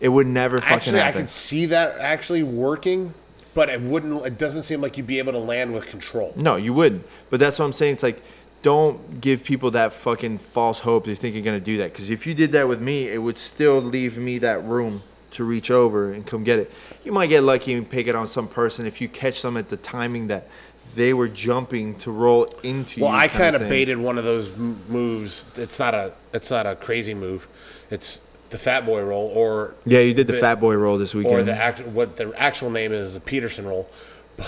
[0.00, 0.78] It would never fucking happen.
[0.78, 1.20] Actually, I happen.
[1.20, 3.14] can see that actually working,
[3.54, 4.24] but it wouldn't.
[4.26, 6.32] It doesn't seem like you'd be able to land with control.
[6.36, 7.06] No, you wouldn't.
[7.28, 7.94] But that's what I'm saying.
[7.94, 8.22] It's like,
[8.62, 11.92] don't give people that fucking false hope they think you're gonna do that.
[11.92, 15.02] Because if you did that with me, it would still leave me that room
[15.32, 16.70] to reach over and come get it.
[17.04, 19.68] You might get lucky and pick it on some person if you catch them at
[19.68, 20.48] the timing that
[20.96, 23.16] they were jumping to roll into Well, you.
[23.16, 25.46] I kind of baited one of those moves.
[25.56, 26.12] It's not a.
[26.34, 27.48] It's not a crazy move.
[27.90, 31.14] It's the fat boy roll, or Yeah, you did the, the- fat boy roll this
[31.14, 31.36] weekend.
[31.38, 33.88] or the act, what the actual name is the Peterson roll,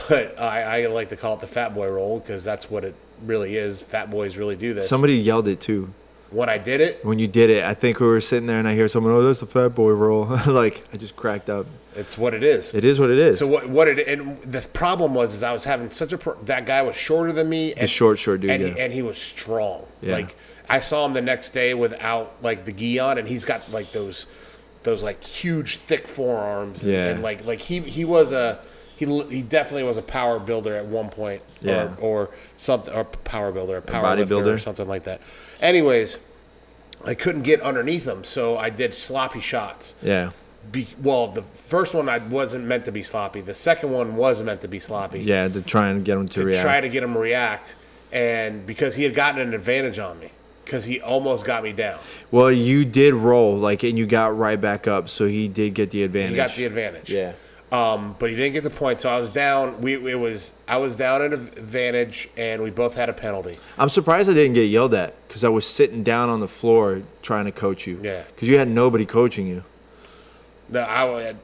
[0.08, 2.94] but I, I like to call it the fat boy roll because that's what it
[3.24, 3.82] really is.
[3.82, 4.88] Fat boys really do this.
[4.88, 5.92] Somebody yelled it too
[6.32, 7.64] when I did it, when you did it.
[7.64, 9.90] I think we were sitting there and I hear someone, "Oh, that's the fat boy
[9.90, 11.66] roll." like I just cracked up.
[11.94, 12.74] it's what it is.
[12.74, 13.38] It is what it is.
[13.38, 13.68] So what?
[13.68, 14.08] What it?
[14.08, 16.18] And the problem was, is I was having such a.
[16.18, 17.74] Pro- that guy was shorter than me.
[17.74, 18.74] And, short, short dude, and, yeah.
[18.74, 19.86] he, and he was strong.
[20.00, 20.14] Yeah.
[20.14, 20.36] Like
[20.68, 23.92] I saw him the next day without like the gi on, and he's got like
[23.92, 24.26] those,
[24.84, 26.82] those like huge thick forearms.
[26.82, 27.08] And, Yeah.
[27.08, 28.60] and like like he he was a.
[28.96, 31.94] He, he definitely was a power builder at one point, Yeah.
[31.98, 35.20] or, or something, or power builder, a power lifter, or something like that.
[35.60, 36.20] Anyways,
[37.04, 39.94] I couldn't get underneath him, so I did sloppy shots.
[40.02, 40.30] yeah.
[40.70, 43.40] Be, well, the first one I wasn't meant to be sloppy.
[43.40, 45.18] The second one was meant to be sloppy.
[45.20, 46.62] Yeah, to try and get them to, To react.
[46.62, 47.74] try to get him to react,
[48.12, 50.28] and because he had gotten an advantage on me,
[50.64, 51.98] because he almost got me down.
[52.30, 55.90] Well, you did roll like, and you got right back up, so he did get
[55.90, 56.30] the advantage.
[56.30, 57.10] He got the advantage.
[57.10, 57.32] Yeah.
[57.72, 59.80] Um, but he didn't get the point, so I was down.
[59.80, 63.58] We it was I was down an advantage, and we both had a penalty.
[63.78, 67.02] I'm surprised I didn't get yelled at because I was sitting down on the floor
[67.22, 67.98] trying to coach you.
[68.02, 68.24] Yeah.
[68.34, 69.64] Because you had nobody coaching you,
[70.68, 71.34] No, I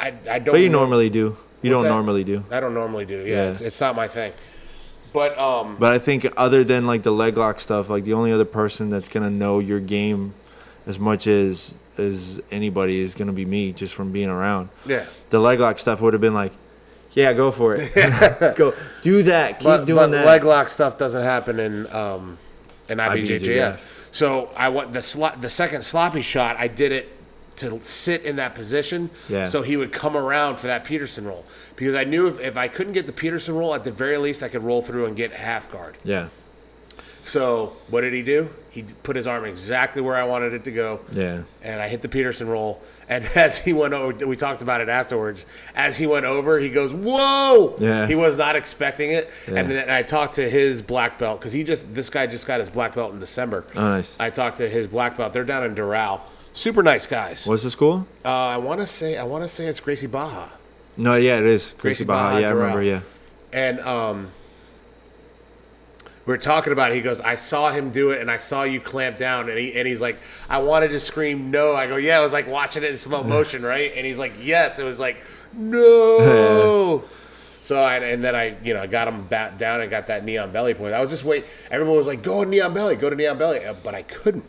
[0.00, 0.54] I, I don't.
[0.54, 1.36] but you know- normally do.
[1.62, 1.88] You don't that?
[1.90, 2.44] normally do.
[2.50, 3.18] I don't normally do.
[3.20, 3.50] Yeah, Yeah.
[3.50, 4.32] It's, it's not my thing.
[5.12, 8.30] But um, But I think other than like the leg lock stuff, like the only
[8.32, 10.34] other person that's gonna know your game
[10.86, 14.68] as much as as anybody is gonna be me, just from being around.
[14.86, 15.04] yeah.
[15.30, 16.52] The leg lock stuff would have been like,
[17.12, 17.94] yeah, go for it,
[18.56, 20.26] go do that, keep but, doing but that.
[20.26, 22.38] leg lock stuff doesn't happen in um,
[22.88, 23.40] in IBJJF.
[23.40, 23.78] IBJJF.
[24.14, 26.56] So I went the slo- the second sloppy shot.
[26.56, 27.12] I did it
[27.56, 29.46] to sit in that position, Yeah.
[29.46, 32.68] so he would come around for that Peterson roll because I knew if, if I
[32.68, 35.32] couldn't get the Peterson roll, at the very least I could roll through and get
[35.32, 35.96] half guard.
[36.04, 36.28] yeah,
[37.26, 38.48] So what did he do?
[38.70, 41.00] He put his arm exactly where I wanted it to go.
[41.12, 41.42] yeah.
[41.60, 42.80] and I hit the Peterson roll.
[43.08, 45.44] And as he went over, we talked about it afterwards.
[45.74, 48.06] As he went over, he goes, "Whoa!" Yeah.
[48.06, 49.28] He was not expecting it.
[49.48, 49.56] Yeah.
[49.58, 52.60] And then I talked to his black belt because he just this guy just got
[52.60, 53.66] his black belt in December.
[53.74, 54.16] Oh, nice.
[54.20, 55.32] I talked to his black belt.
[55.32, 56.20] They're down in Doral.
[56.52, 57.44] Super nice guys.
[57.46, 58.06] What's the school?
[58.24, 60.52] Uh, I want to say I want to say it's Gracie Barra.
[60.96, 62.30] No, yeah, it is Gracie Gracie Barra.
[62.30, 62.82] Barra Yeah, I remember.
[62.82, 63.00] Yeah,
[63.52, 64.30] And um,
[66.26, 66.96] we were talking about it.
[66.96, 69.48] He goes, I saw him do it and I saw you clamp down.
[69.48, 71.74] And, he, and he's like, I wanted to scream no.
[71.74, 73.92] I go, yeah, I was like watching it in slow motion, right?
[73.94, 74.80] And he's like, yes.
[74.80, 75.18] It was like,
[75.52, 77.04] no.
[77.60, 80.24] so, I, and then I, you know, I got him back down and got that
[80.24, 80.94] knee on belly point.
[80.94, 81.48] I was just waiting.
[81.70, 83.64] Everyone was like, go to knee on belly, go to knee on belly.
[83.64, 84.44] Uh, But I couldn't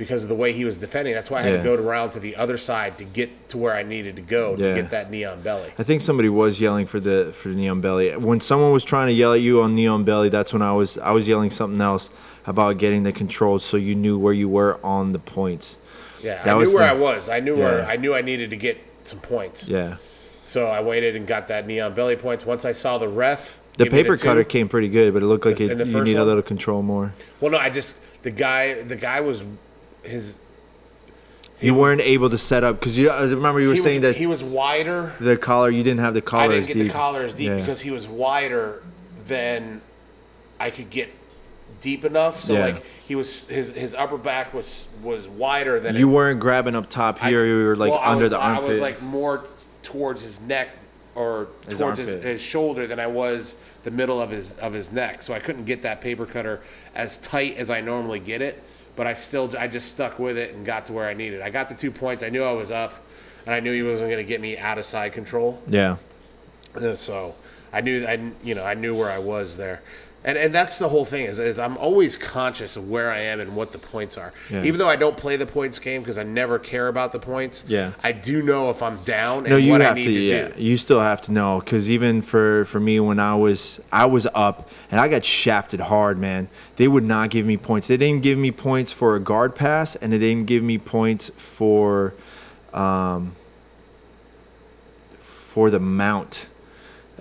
[0.00, 1.12] because of the way he was defending.
[1.12, 1.58] That's why I had Yeah.
[1.58, 4.56] to go around to the other side to get to where I needed to go
[4.56, 5.74] to get that knee on belly.
[5.78, 8.10] I think somebody was yelling for the for the knee on belly.
[8.16, 10.72] When someone was trying to yell at you on knee on belly, that's when I
[10.72, 12.08] was I was yelling something else
[12.46, 15.76] about getting the controls so you knew where you were on the points.
[16.22, 17.28] Yeah, That I knew where the- I was.
[17.28, 19.68] I knew where I knew I needed to get some points.
[19.68, 19.96] Yeah.
[20.42, 22.46] So I waited and got that knee on belly points.
[22.46, 25.44] Once I saw the ref, The paper two- cutter came pretty good, but it looked
[25.44, 27.12] like The- it, you need a little control more.
[27.40, 28.80] Well, no, I just the guy.
[28.80, 29.44] The guy was
[30.02, 30.40] his.
[31.60, 34.14] You weren't able to set up because you I remember you were He saying was,
[34.14, 35.12] that he was wider.
[35.20, 36.86] the collar you didn't have the collar I didn't as get deep.
[36.86, 37.56] the collar as deep Yeah.
[37.56, 38.82] because he was wider
[39.26, 39.82] than
[40.58, 41.10] I could get
[41.82, 42.40] deep enough.
[42.42, 42.64] So Yeah.
[42.64, 46.74] like he was his his upper back was was wider than you it, weren't grabbing
[46.74, 47.44] up top I- here.
[47.44, 48.64] you were like well, under was- the armpit.
[48.64, 49.48] I was like more t-
[49.82, 50.70] towards his neck
[51.14, 53.54] or His towards his, his shoulder than I was
[53.84, 55.22] the middle of his of his neck.
[55.22, 56.60] So I couldn't get that paper cutter
[56.94, 58.62] as tight as I normally get it.
[59.00, 61.40] But I still I just stuck with it and got to where I needed.
[61.40, 62.22] I got the two points.
[62.22, 63.02] I knew I was up,
[63.46, 65.62] and I knew he wasn't going to get me out of side control.
[65.66, 65.96] yeah.
[66.76, 67.34] Uh, So
[67.72, 69.80] I knew I you know I knew where I was there.
[70.22, 73.40] And, and that's the whole thing is, is I'm always conscious of where I am
[73.40, 74.34] and what the points are.
[74.50, 74.64] Yeah.
[74.64, 77.64] Even though I don't play the points game because I never care about the points.
[77.66, 77.92] Yeah.
[78.02, 80.10] I do know if I'm down and No, you what I have need to.
[80.12, 80.62] to, yeah, do.
[80.62, 84.26] you still have to know because even for for me, when I was I was
[84.34, 86.50] up and I got shafted hard, man.
[86.76, 87.88] They would not give me points.
[87.88, 91.30] They didn't give me points for a guard pass, and they didn't give me points
[91.38, 92.12] for,
[92.74, 93.36] um,
[95.20, 96.46] for the mount.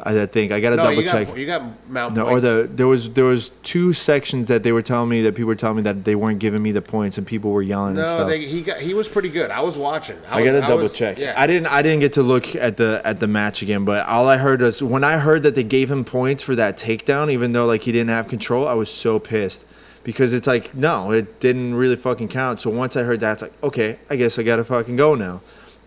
[0.04, 1.28] I think I got to No, double you check.
[1.28, 4.72] got you got mount No, or the there was there was two sections that they
[4.72, 7.18] were telling me that people were telling me that they weren't giving me the points
[7.18, 8.28] and people were yelling and no, stuff.
[8.28, 9.52] they, he got he was pretty good.
[9.52, 10.18] I was watching.
[10.30, 11.18] I, I was, gotta double was- check.
[11.18, 11.68] Yeah, I didn't.
[11.68, 13.86] I didn't get to look at the at the match again.
[13.86, 16.78] But all I heard was when I heard that they gave him points for that
[16.78, 19.66] takedown, even though like he didn't have control, I was so pissed
[20.04, 22.62] because it's like no, it didn't really fucking count.
[22.62, 25.42] So once I heard that, it's like okay, I guess I gotta fucking go now.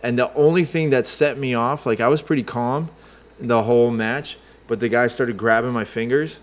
[0.05, 2.90] And the only thing that set me off, like I was pretty calm
[3.48, 6.40] the whole match, but the guy started grabbing my fingers,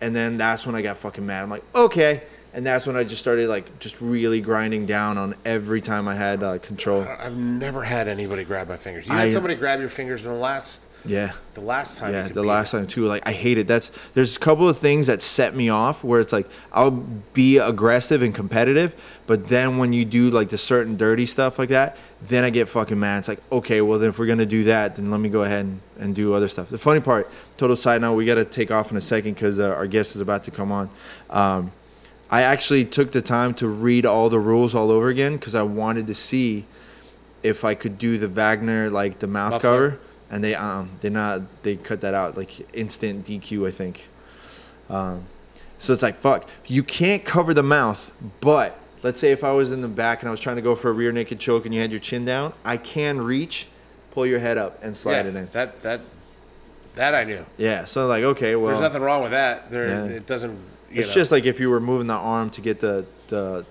[0.00, 1.42] and then that's when I got fucking mad.
[1.42, 2.22] I'm like okay.
[2.52, 6.16] And that's when I just started like just really grinding down on every time I
[6.16, 7.02] had uh, control.
[7.02, 9.06] I've never had anybody grab my fingers.
[9.06, 11.32] You I- had somebody grab your fingers in the last Yeah.
[11.54, 12.12] the last time.
[12.12, 12.80] Yeah, the last me.
[12.80, 13.06] time too.
[13.06, 13.68] Like I hate it.
[13.68, 17.58] That's there's a couple of things that set me off where it's like I'll be
[17.58, 18.94] aggressive and competitive,
[19.28, 22.68] but then when you do like the certain dirty stuff like that, then I get
[22.68, 23.20] fucking mad.
[23.20, 25.66] It's like okay, well then if we're gonna do that, then let me go ahead
[25.66, 26.68] and, and do other stuff.
[26.68, 29.60] The funny part, total side note, we got to take off in a second because
[29.60, 30.90] uh, our guest is about to come on.
[31.30, 31.70] Um,
[32.30, 35.62] I actually took the time to read all the rules all over again because I
[35.62, 36.66] wanted to see
[37.42, 39.60] if I could do the Wagner like the mouth Muffler.
[39.60, 39.98] cover,
[40.30, 44.06] and they um they not they cut that out like instant DQ I think.
[44.88, 45.26] Um,
[45.78, 49.72] so it's like fuck, you can't cover the mouth, but let's say if I was
[49.72, 51.74] in the back and I was trying to go for a rear naked choke and
[51.74, 53.68] you had your chin down, I can reach,
[54.12, 55.48] pull your head up and slide yeah, it in.
[55.50, 56.00] That that
[56.94, 57.46] that I knew.
[57.56, 59.70] Yeah, so like okay, well, There's nothing wrong with that.
[59.70, 60.04] There, Yeah.
[60.04, 60.58] it doesn't.
[60.90, 61.14] It's know.
[61.14, 63.64] just like if you were moving the arm to get the the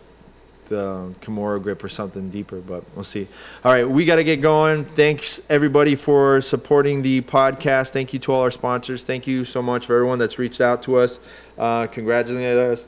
[0.70, 3.28] the Kimura grip or something deeper, but we'll see.
[3.66, 4.86] All right, we got to get going.
[4.86, 7.90] Thanks everybody for supporting the podcast.
[7.90, 9.04] Thank you to all our sponsors.
[9.04, 11.20] Thank you so much for everyone that's reached out to us,
[11.58, 12.86] uh, congratulated us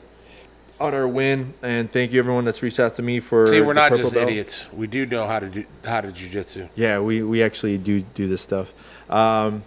[0.80, 3.46] on our win, and thank you everyone that's reached out to me for.
[3.46, 4.28] See, we're the not just belt.
[4.28, 4.72] idiots.
[4.72, 6.68] We do know how to do how to jujitsu.
[6.74, 8.72] Yeah, we, we actually do do this stuff.
[9.08, 9.64] Um,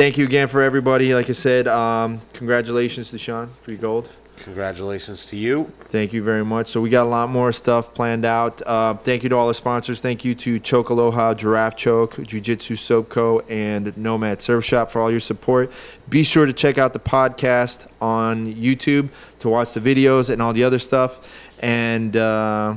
[0.00, 1.12] thank you again for everybody.
[1.12, 4.08] Like I said, um, congratulations to Sean for your gold.
[4.36, 5.70] Congratulations to you.
[5.88, 6.68] Thank you very much.
[6.68, 8.62] So we got a lot more stuff planned out.
[8.66, 10.00] Uh, thank you to all the sponsors.
[10.00, 14.90] Thank you to Choke Aloha, Giraffe Choke, Jiu Jitsu Soap Co., and Nomad Surf Shop
[14.90, 15.70] for all your support.
[16.08, 19.10] Be sure to check out the podcast on YouTube
[19.40, 21.20] to watch the videos and all the other stuff.
[21.58, 22.76] And uh,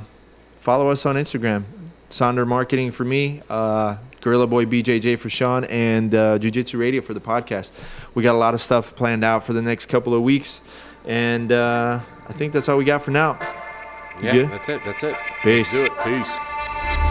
[0.57, 1.63] follow us on Instagram.
[2.09, 7.01] Sonder Marketing for me, uh, Gorilla Boy BJJ for Sean, and uh, Jiu Jitsu Radio
[7.01, 7.71] for the podcast.
[8.15, 10.61] We got a lot of stuff planned out for the next couple of weeks.
[11.05, 13.37] And uh, I think that's all we got for now.
[14.21, 14.51] You Yeah, good?
[14.51, 14.81] that's it.
[14.85, 15.15] That's it.
[15.43, 15.73] Peace.
[15.73, 15.91] Let's do it.
[16.05, 16.33] Peace.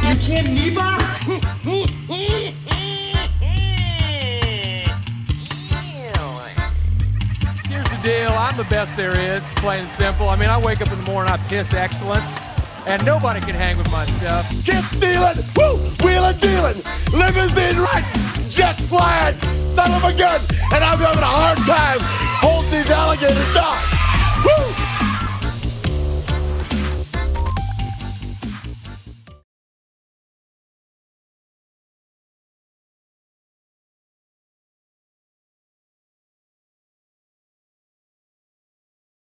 [0.02, 1.92] You can't Neba?
[7.68, 8.30] Here's the deal.
[8.32, 10.28] I'm the best there is, plain and simple.
[10.28, 12.28] I mean, I wake up in the morning, I piss excellence,
[12.86, 14.48] and nobody can hang with my stuff.
[14.64, 16.78] Get stealing, woo, wheeling, dealing,
[17.12, 18.04] limousine right,
[18.48, 19.34] jet flying,
[19.74, 20.40] son of a gun,
[20.72, 21.98] and I'm having a hard time
[22.40, 23.92] holding these alligators down.